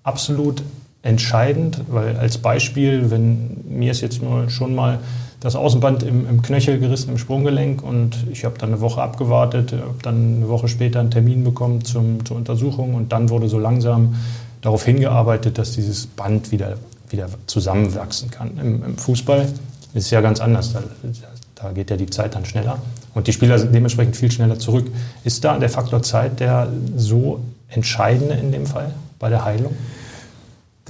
[0.03, 0.63] absolut
[1.03, 4.99] entscheidend, weil als Beispiel, wenn mir ist jetzt nur schon mal
[5.39, 9.73] das Außenband im, im Knöchel gerissen, im Sprunggelenk und ich habe dann eine Woche abgewartet,
[9.73, 13.57] habe dann eine Woche später einen Termin bekommen zum, zur Untersuchung und dann wurde so
[13.57, 14.15] langsam
[14.61, 16.77] darauf hingearbeitet, dass dieses Band wieder,
[17.09, 18.51] wieder zusammenwachsen kann.
[18.61, 19.41] Im, Im, Fußball
[19.95, 20.83] ist es ja ganz anders, da,
[21.55, 22.77] da geht ja die Zeit dann schneller.
[23.15, 24.91] Und die Spieler sind dementsprechend viel schneller zurück.
[25.23, 29.73] Ist da der Faktor Zeit der so entscheidende in dem Fall bei der Heilung?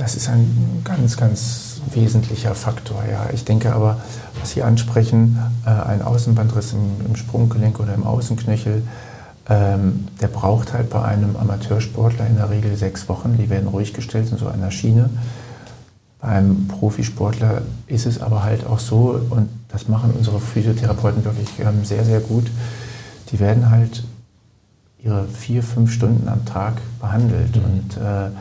[0.02, 3.04] Das ist ein ganz, ganz wesentlicher Faktor.
[3.08, 3.28] Ja.
[3.36, 4.02] Ich denke aber,
[4.40, 8.82] was Sie ansprechen, äh, ein Außenbandriss im, im, Sprunggelenk oder im Außenknöchel,
[9.48, 13.38] ähm, der braucht halt bei einem Amateursportler in der Regel sechs Wochen.
[13.38, 15.12] Die werden ruhig gestellt in so einer Schiene.
[16.20, 21.86] Beim Profisportler ist es aber halt auch so, und das machen unsere Physiotherapeuten wirklich ähm,
[21.86, 22.50] sehr, sehr gut,
[23.32, 24.04] die werden halt
[25.04, 27.56] ihre vier, fünf Stunden am Tag behandelt.
[27.56, 27.64] Mhm.
[27.64, 28.32] Und äh,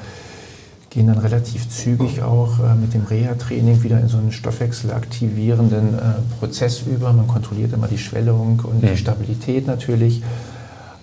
[0.91, 6.01] gehen dann relativ zügig auch äh, mit dem Reha-Training wieder in so einen stoffwechselaktivierenden äh,
[6.38, 7.12] Prozess über.
[7.12, 8.88] Man kontrolliert immer die Schwellung und mhm.
[8.88, 10.22] die Stabilität natürlich,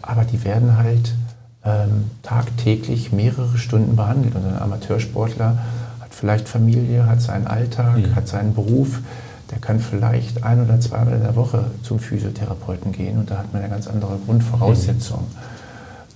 [0.02, 1.14] aber die werden halt
[1.64, 4.36] ähm, tagtäglich mehrere Stunden behandelt.
[4.36, 5.58] Und ein Amateursportler
[6.02, 8.14] hat vielleicht Familie, hat seinen Alltag, mhm.
[8.14, 9.00] hat seinen Beruf.
[9.52, 13.54] Der kann vielleicht ein oder zweimal in der Woche zum Physiotherapeuten gehen und da hat
[13.54, 15.22] man eine ganz andere Grundvoraussetzung.
[15.22, 15.57] Mhm.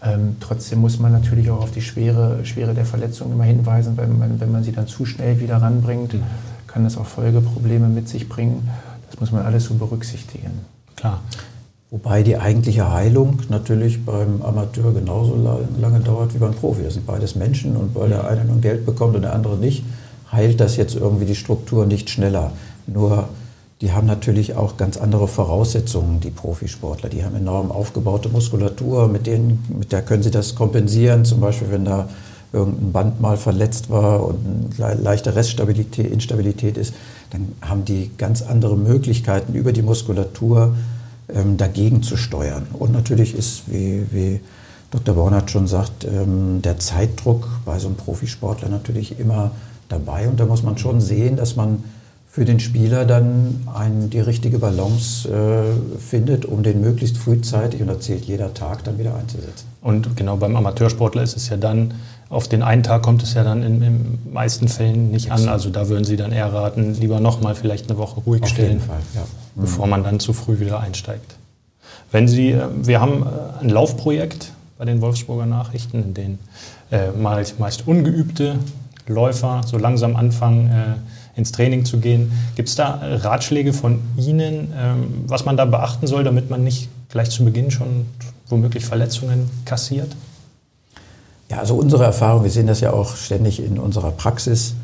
[0.04, 4.08] Ähm, trotzdem muss man natürlich auch auf die Schwere, Schwere der Verletzung immer hinweisen, weil
[4.08, 6.24] man, wenn man sie dann zu schnell wieder ranbringt, mhm.
[6.68, 8.68] kann das auch Folgeprobleme mit sich bringen.
[9.10, 10.52] Das muss man alles so berücksichtigen.
[10.96, 11.22] Klar.
[11.92, 15.36] Wobei die eigentliche Heilung natürlich beim Amateur genauso
[15.80, 16.84] lange dauert wie beim Profi.
[16.84, 19.84] Das sind beides Menschen und weil der eine nun Geld bekommt und der andere nicht,
[20.32, 22.54] heilt das jetzt irgendwie die Struktur nicht schneller.
[22.88, 23.28] Nur
[23.82, 27.10] die haben natürlich auch ganz andere Voraussetzungen, die Profisportler.
[27.10, 31.26] Die haben enorm aufgebaute Muskulatur, mit, denen, mit der können sie das kompensieren.
[31.26, 32.08] Zum Beispiel, wenn da
[32.54, 36.94] irgendein Band mal verletzt war und eine leichte Reststabilität, Instabilität ist,
[37.32, 40.76] dann haben die ganz andere Möglichkeiten über die Muskulatur
[41.34, 42.68] ähm, dagegen zu steuern.
[42.74, 44.42] Und natürlich ist, wie, wie
[44.92, 45.16] Dr.
[45.16, 49.52] Bornert schon sagt, ähm, der Zeitdruck bei so einem Profisportler natürlich immer
[49.90, 50.28] dabei.
[50.28, 51.84] Und da muss man schon sehen, dass man
[52.32, 57.88] für den Spieler dann ein, die richtige Balance äh, findet, um den möglichst frühzeitig, und
[57.88, 59.68] da zählt jeder Tag, dann wieder einzusetzen.
[59.82, 61.94] Und genau beim Amateursportler ist es ja dann,
[62.30, 65.50] auf den einen Tag kommt es ja dann in den meisten Fällen nicht an.
[65.50, 68.80] Also da würden Sie dann eher raten, lieber nochmal vielleicht eine Woche ruhig auf stellen,
[68.80, 69.24] Fall, ja.
[69.56, 69.62] mhm.
[69.62, 71.36] bevor man dann zu früh wieder einsteigt.
[72.14, 76.40] Wenn Sie, äh, wir haben äh, ein Laufprojekt bei den Wolfsburger Nachrichten, in dem
[76.92, 78.56] äh, meist ungeübte
[79.08, 80.96] Läufer so langsam anfangen, äh,
[81.42, 82.32] ins Training zu gehen.
[82.56, 86.90] Gibt es da Ratschläge von Ihnen, ähm, was man da beachten soll, damit man nicht
[87.10, 88.06] gleich zu Beginn schon
[88.48, 90.16] womöglich Verletzungen kassiert?
[91.50, 94.76] Ja, also unsere Erfahrung, wir sehen das ja auch ständig in unserer Praxis,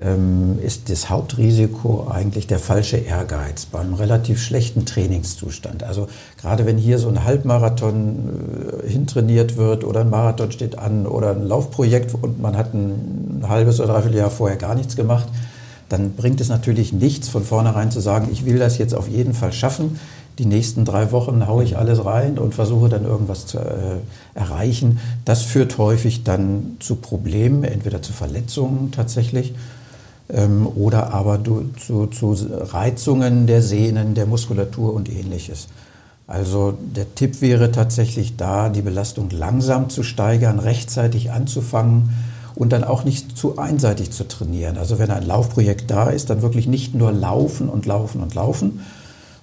[0.00, 5.82] ähm, ist das Hauptrisiko eigentlich der falsche Ehrgeiz beim relativ schlechten Trainingszustand.
[5.82, 6.08] Also
[6.40, 11.30] gerade wenn hier so ein Halbmarathon äh, hintrainiert wird oder ein Marathon steht an oder
[11.30, 15.26] ein Laufprojekt und man hat ein halbes oder dreiviertel Jahr vorher gar nichts gemacht,
[15.88, 19.34] dann bringt es natürlich nichts, von vornherein zu sagen, ich will das jetzt auf jeden
[19.34, 19.98] Fall schaffen.
[20.38, 23.96] Die nächsten drei Wochen haue ich alles rein und versuche dann irgendwas zu äh,
[24.34, 25.00] erreichen.
[25.24, 29.54] Das führt häufig dann zu Problemen, entweder zu Verletzungen tatsächlich
[30.28, 35.68] ähm, oder aber du, zu, zu Reizungen der Sehnen, der Muskulatur und ähnliches.
[36.28, 42.10] Also der Tipp wäre tatsächlich da, die Belastung langsam zu steigern, rechtzeitig anzufangen
[42.58, 44.78] und dann auch nicht zu einseitig zu trainieren.
[44.78, 48.80] Also wenn ein Laufprojekt da ist, dann wirklich nicht nur laufen und laufen und laufen,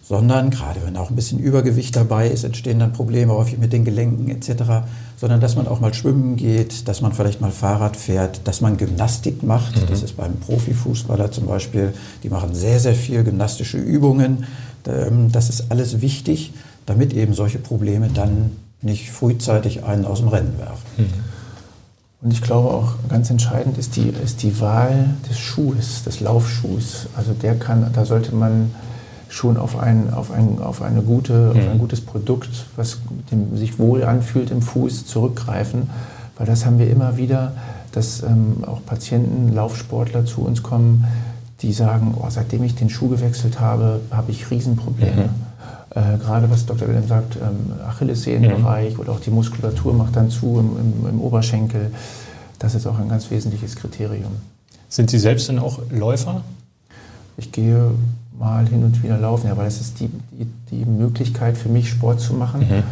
[0.03, 3.85] sondern gerade wenn auch ein bisschen Übergewicht dabei ist, entstehen dann Probleme häufig mit den
[3.85, 4.85] Gelenken etc.,
[5.15, 8.75] sondern dass man auch mal schwimmen geht, dass man vielleicht mal Fahrrad fährt, dass man
[8.75, 9.81] Gymnastik macht.
[9.81, 9.87] Mhm.
[9.89, 14.45] Das ist beim Profifußballer zum Beispiel, die machen sehr, sehr viel gymnastische Übungen.
[14.85, 16.51] Ähm, das ist alles wichtig,
[16.85, 18.51] damit eben solche Probleme dann
[18.81, 20.83] nicht frühzeitig einen aus dem Rennen werfen.
[20.97, 21.34] Mhm.
[22.25, 27.05] Und ich glaube auch ganz entscheidend ist die, ist die Wahl des Schuhes, des Laufschuhs.
[27.15, 28.73] Also der kann, da sollte man
[29.29, 31.49] schon auf ein, auf ein, auf eine gute, mhm.
[31.51, 31.77] auf ein mhm.
[31.77, 32.97] gutes Produkt, was
[33.29, 35.91] dem, sich wohl anfühlt im Fuß, zurückgreifen.
[36.35, 37.51] Weil das haben wir immer wieder,
[37.91, 41.05] dass ähm, auch Patienten, Laufsportler zu uns kommen,
[41.61, 45.25] die sagen, oh, seitdem ich den Schuh gewechselt habe, habe ich Riesenprobleme.
[45.25, 45.44] Mhm.
[45.95, 46.89] Äh, gerade was Dr.
[46.89, 48.99] Wilhelm sagt, ähm, Achillessehnenbereich mhm.
[48.99, 51.91] oder auch die Muskulatur macht dann zu im, im, im, Oberschenkel.
[52.59, 54.33] Das ist auch ein ganz wesentliches Kriterium.
[54.89, 56.41] Sind Sie selbst denn auch Läufer?
[57.37, 57.91] Ich gehe
[58.37, 61.89] mal hin und wieder laufen, ja, weil das ist die, die, die Möglichkeit für mich,
[61.89, 62.61] Sport zu machen.
[62.61, 62.83] Mhm.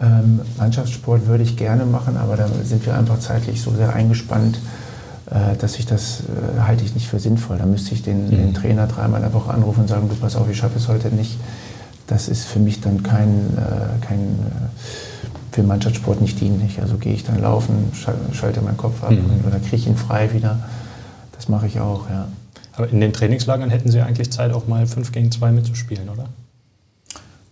[0.00, 4.58] Ähm, Mannschaftssport würde ich gerne machen, aber da sind wir einfach zeitlich so sehr eingespannt,
[5.30, 7.58] äh, dass ich das äh, halte ich nicht für sinnvoll.
[7.58, 8.30] Da müsste ich den, mhm.
[8.30, 10.88] den Trainer dreimal in der Woche anrufen und sagen, du pass auf, ich schaffe es
[10.88, 11.38] heute nicht
[12.12, 16.80] das ist für mich dann kein, äh, kein äh, für Mannschaftssport nicht dienlich.
[16.80, 17.90] Also gehe ich dann laufen,
[18.32, 19.46] schalte meinen Kopf ab mhm.
[19.46, 20.58] oder kriege ich ihn frei wieder.
[21.32, 22.28] Das mache ich auch, ja.
[22.74, 26.26] Aber in den Trainingslagern hätten Sie eigentlich Zeit, auch mal 5 gegen 2 mitzuspielen, oder?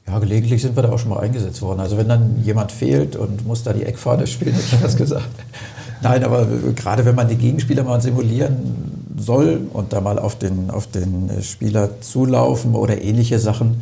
[0.06, 1.80] Ja, gelegentlich sind wir da auch schon mal eingesetzt worden.
[1.80, 5.28] Also wenn dann jemand fehlt und muss da die Eckfahne spielen, hätte ich was gesagt.
[6.02, 10.70] Nein, aber gerade wenn man die Gegenspieler mal simulieren soll und da mal auf den,
[10.70, 13.80] auf den Spieler zulaufen oder ähnliche Sachen,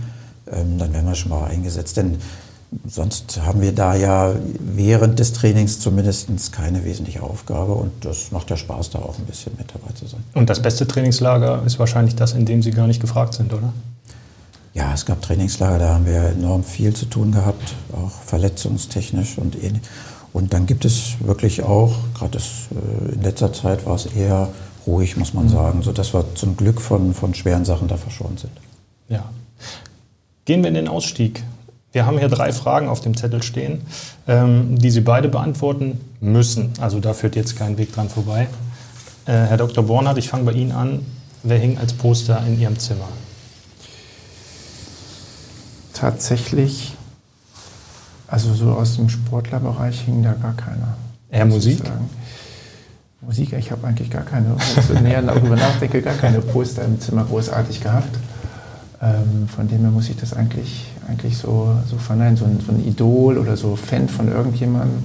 [0.52, 1.96] ähm, dann werden wir schon mal eingesetzt.
[1.96, 2.18] Denn
[2.86, 8.50] sonst haben wir da ja während des Trainings zumindest keine wesentliche Aufgabe und das macht
[8.50, 10.22] ja Spaß, da auch ein bisschen mit dabei zu sein.
[10.34, 13.72] Und das beste Trainingslager ist wahrscheinlich das, in dem Sie gar nicht gefragt sind, oder?
[14.74, 19.60] Ja, es gab Trainingslager, da haben wir enorm viel zu tun gehabt, auch verletzungstechnisch und
[19.62, 19.82] ähnlich.
[20.32, 24.50] Und dann gibt es wirklich auch, gerade äh, in letzter Zeit war es eher
[24.86, 25.50] ruhig, muss man mhm.
[25.50, 28.52] sagen, sodass wir zum Glück von, von schweren Sachen da verschont sind.
[29.08, 29.24] Ja.
[30.48, 31.42] Gehen wir in den Ausstieg.
[31.92, 33.82] Wir haben hier drei Fragen auf dem Zettel stehen,
[34.26, 36.72] ähm, die Sie beide beantworten müssen.
[36.80, 38.48] Also da führt jetzt kein Weg dran vorbei.
[39.26, 39.84] Äh, Herr Dr.
[39.84, 41.04] Bornhardt, ich fange bei Ihnen an.
[41.42, 43.10] Wer hing als Poster in Ihrem Zimmer?
[45.92, 46.94] Tatsächlich
[48.26, 50.96] also so aus dem Sportlerbereich hing da gar keiner.
[51.30, 51.82] Eher Musik?
[53.20, 56.86] Musik, ich habe eigentlich gar keine, wenn ich so näher darüber nachdenke, gar keine Poster
[56.86, 58.16] im Zimmer großartig gehabt.
[59.00, 62.36] Ähm, von dem her muss ich das eigentlich, eigentlich so, so verneinen.
[62.36, 65.04] So ein, so ein Idol oder so Fan von irgendjemandem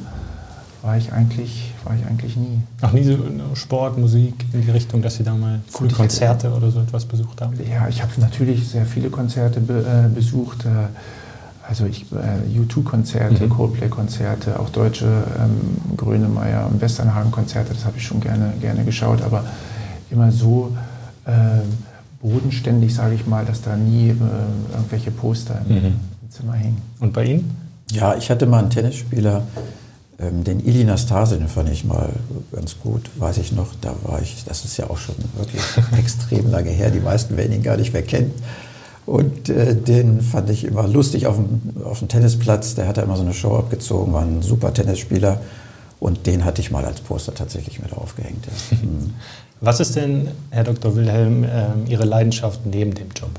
[0.81, 2.61] war ich eigentlich, war ich eigentlich nie.
[2.81, 3.17] Auch nie so
[3.53, 7.41] Sport, Musik in die Richtung, dass Sie da mal coole Konzerte oder so etwas besucht
[7.41, 7.53] haben?
[7.69, 10.65] Ja, ich habe natürlich sehr viele Konzerte be, äh, besucht.
[10.65, 10.69] Äh,
[11.65, 13.49] also ich, äh, U2-Konzerte, mhm.
[13.49, 19.45] Coldplay-Konzerte, auch deutsche ähm, Grönemeyer und Westernhagen-Konzerte, das habe ich schon gerne, gerne geschaut, aber
[20.11, 20.75] immer so
[21.25, 21.31] äh,
[22.23, 24.13] bodenständig, sage ich mal, dass da nie äh,
[24.73, 25.85] irgendwelche Poster im, mhm.
[25.85, 26.81] im, Zimmer hingen.
[26.99, 27.55] Und bei Ihnen?
[27.91, 29.43] Ja, ich hatte mal einen Tennisspieler,
[30.17, 32.09] ähm, den Ili Nastase, den fand ich mal
[32.51, 35.61] ganz gut, weiß ich noch, da war ich, das ist ja auch schon wirklich
[35.99, 38.31] extrem lange her, die meisten werden ihn gar nicht mehr kennen.
[39.05, 42.75] Und äh, den fand ich immer lustig auf dem, auf dem Tennisplatz.
[42.75, 45.41] Der hat da immer so eine Show abgezogen, war ein super Tennisspieler.
[46.03, 48.45] Und den hatte ich mal als Poster tatsächlich mit aufgehängt.
[48.45, 48.77] Ja.
[48.83, 49.13] Mhm.
[49.61, 50.93] Was ist denn, Herr Dr.
[50.97, 53.29] Wilhelm, äh, Ihre Leidenschaft neben dem Job?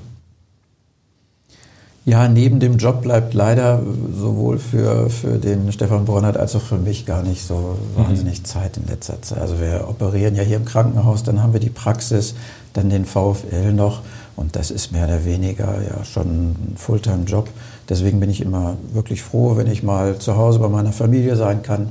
[2.07, 3.83] Ja, neben dem Job bleibt leider
[4.19, 8.45] sowohl für, für den Stefan Bornert als auch für mich gar nicht so wahnsinnig mhm.
[8.47, 9.39] Zeit in letzter Zeit.
[9.39, 12.35] Also wir operieren ja hier im Krankenhaus, dann haben wir die Praxis,
[12.73, 14.01] dann den VfL noch.
[14.37, 17.51] Und das ist mehr oder weniger ja schon ein Fulltime-Job.
[17.91, 21.63] Deswegen bin ich immer wirklich froh, wenn ich mal zu Hause bei meiner Familie sein
[21.63, 21.91] kann,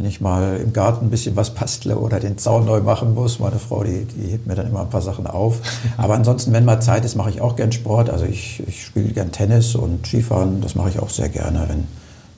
[0.00, 3.38] wenn ich mal im Garten ein bisschen was bastle oder den Zaun neu machen muss.
[3.38, 5.60] Meine Frau, die, die hebt mir dann immer ein paar Sachen auf.
[5.98, 8.08] Aber ansonsten, wenn mal Zeit ist, mache ich auch gern Sport.
[8.08, 10.62] Also ich, ich spiele gern Tennis und Skifahren.
[10.62, 11.86] Das mache ich auch sehr gerne, wenn,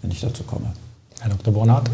[0.03, 0.73] wenn ich dazu komme.
[1.21, 1.55] Herr Dr.
[1.55, 1.89] Bornhardt?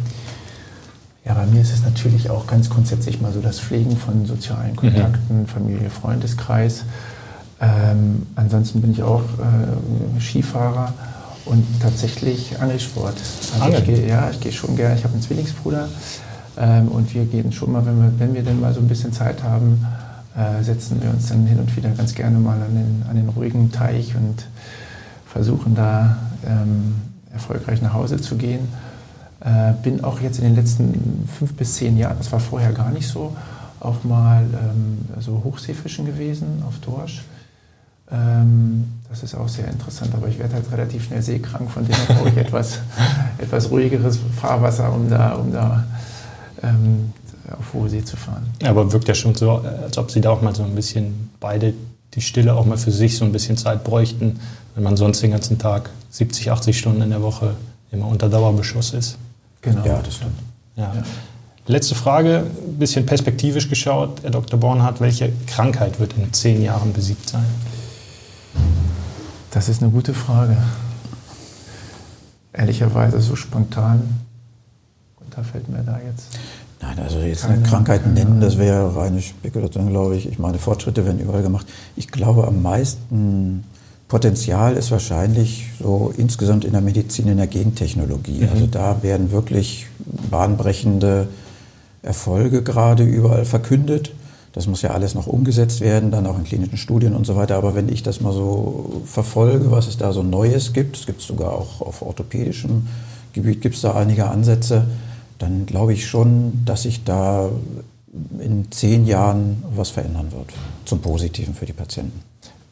[1.26, 4.74] Ja, bei mir ist es natürlich auch ganz grundsätzlich mal so das Pflegen von sozialen
[4.74, 5.46] Kontakten, mhm.
[5.46, 6.84] Familie, Freundeskreis.
[7.60, 10.94] Ähm, ansonsten bin ich auch äh, Skifahrer
[11.49, 13.14] und tatsächlich Angelsport.
[13.55, 13.82] Also Angeln?
[13.82, 14.96] Ich gehe, ja, ich gehe schon gerne.
[14.96, 15.88] Ich habe einen Zwillingsbruder
[16.59, 19.12] ähm, und wir gehen schon mal, wenn wir, wenn wir denn mal so ein bisschen
[19.12, 19.84] Zeit haben,
[20.36, 23.28] äh, setzen wir uns dann hin und wieder ganz gerne mal an den, an den
[23.28, 24.46] ruhigen Teich und
[25.26, 26.96] versuchen da ähm,
[27.32, 28.68] erfolgreich nach Hause zu gehen.
[29.40, 32.90] Äh, bin auch jetzt in den letzten fünf bis zehn Jahren, das war vorher gar
[32.90, 33.36] nicht so,
[33.80, 37.22] auch mal ähm, so Hochseefischen gewesen auf Dorsch.
[38.11, 41.96] Ähm, das ist auch sehr interessant, aber ich werde halt relativ schnell seekrank, von dem
[42.06, 42.78] brauche ich etwas,
[43.38, 45.84] etwas ruhigeres Fahrwasser, um da, um da
[46.62, 47.12] ähm,
[47.59, 48.46] auf hohe See zu fahren.
[48.64, 51.74] Aber wirkt ja schon so, als ob Sie da auch mal so ein bisschen beide
[52.14, 54.40] die Stille auch mal für sich so ein bisschen Zeit bräuchten,
[54.74, 57.54] wenn man sonst den ganzen Tag 70, 80 Stunden in der Woche
[57.92, 59.18] immer unter Dauerbeschuss ist.
[59.62, 59.84] Genau.
[59.84, 60.38] Ja, das stimmt.
[60.76, 60.92] Ja.
[60.94, 61.02] ja.
[61.66, 64.22] Letzte Frage, ein bisschen perspektivisch geschaut.
[64.22, 64.59] Herr Dr.
[64.59, 67.44] Bornhardt, welche Krankheit wird in zehn Jahren besiegt sein?
[69.51, 70.57] Das ist eine gute Frage.
[72.53, 74.03] Ehrlicherweise so spontan.
[75.20, 76.38] Und da fällt mir da jetzt.
[76.80, 80.28] Nein, also jetzt eine Krankheit nennen, das wäre reine Spekulation, glaube ich.
[80.28, 81.66] Ich meine, Fortschritte werden überall gemacht.
[81.96, 83.64] Ich glaube, am meisten
[84.07, 88.42] Potenzial ist wahrscheinlich so insgesamt in der Medizin, in der Gentechnologie.
[88.42, 88.49] Mhm.
[88.51, 89.86] Also da werden wirklich
[90.30, 91.28] bahnbrechende
[92.03, 94.12] Erfolge gerade überall verkündet.
[94.59, 97.54] Das muss ja alles noch umgesetzt werden, dann auch in klinischen Studien und so weiter.
[97.54, 101.20] Aber wenn ich das mal so verfolge, was es da so Neues gibt, es gibt
[101.20, 102.88] sogar auch auf orthopädischem
[103.32, 104.88] Gebiet gibt es da einige Ansätze,
[105.38, 107.50] dann glaube ich schon, dass sich da
[108.40, 110.52] in zehn Jahren was verändern wird
[110.86, 112.20] zum Positiven für die Patienten.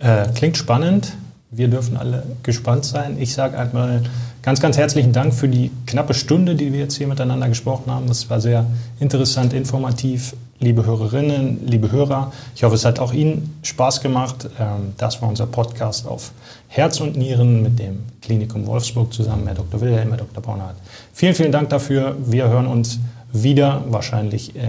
[0.00, 1.16] Äh, klingt spannend.
[1.52, 3.16] Wir dürfen alle gespannt sein.
[3.20, 4.02] Ich sage einmal
[4.42, 8.08] ganz, ganz herzlichen Dank für die knappe Stunde, die wir jetzt hier miteinander gesprochen haben.
[8.08, 8.66] Das war sehr
[8.98, 12.32] interessant, informativ liebe Hörerinnen, liebe Hörer.
[12.54, 14.48] Ich hoffe, es hat auch Ihnen Spaß gemacht.
[14.58, 16.32] Ähm, das war unser Podcast auf
[16.68, 19.80] Herz und Nieren mit dem Klinikum Wolfsburg zusammen, Herr Dr.
[19.80, 20.42] Wilhelm, Herr Dr.
[20.42, 20.76] Bornhardt.
[21.12, 22.16] Vielen, vielen Dank dafür.
[22.24, 22.98] Wir hören uns
[23.32, 24.60] wieder, wahrscheinlich äh,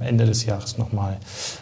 [0.00, 1.16] Ende des Jahres nochmal.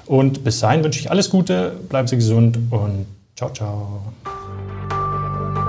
[0.06, 3.06] Und bis dahin wünsche ich alles Gute, bleiben Sie gesund und
[3.36, 4.00] ciao, ciao.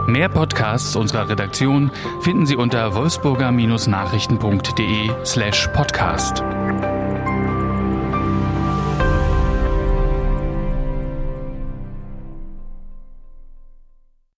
[0.08, 1.92] Mehr Podcasts unserer Redaktion
[2.22, 6.44] finden Sie unter wolfsburger-nachrichten.de slash podcast.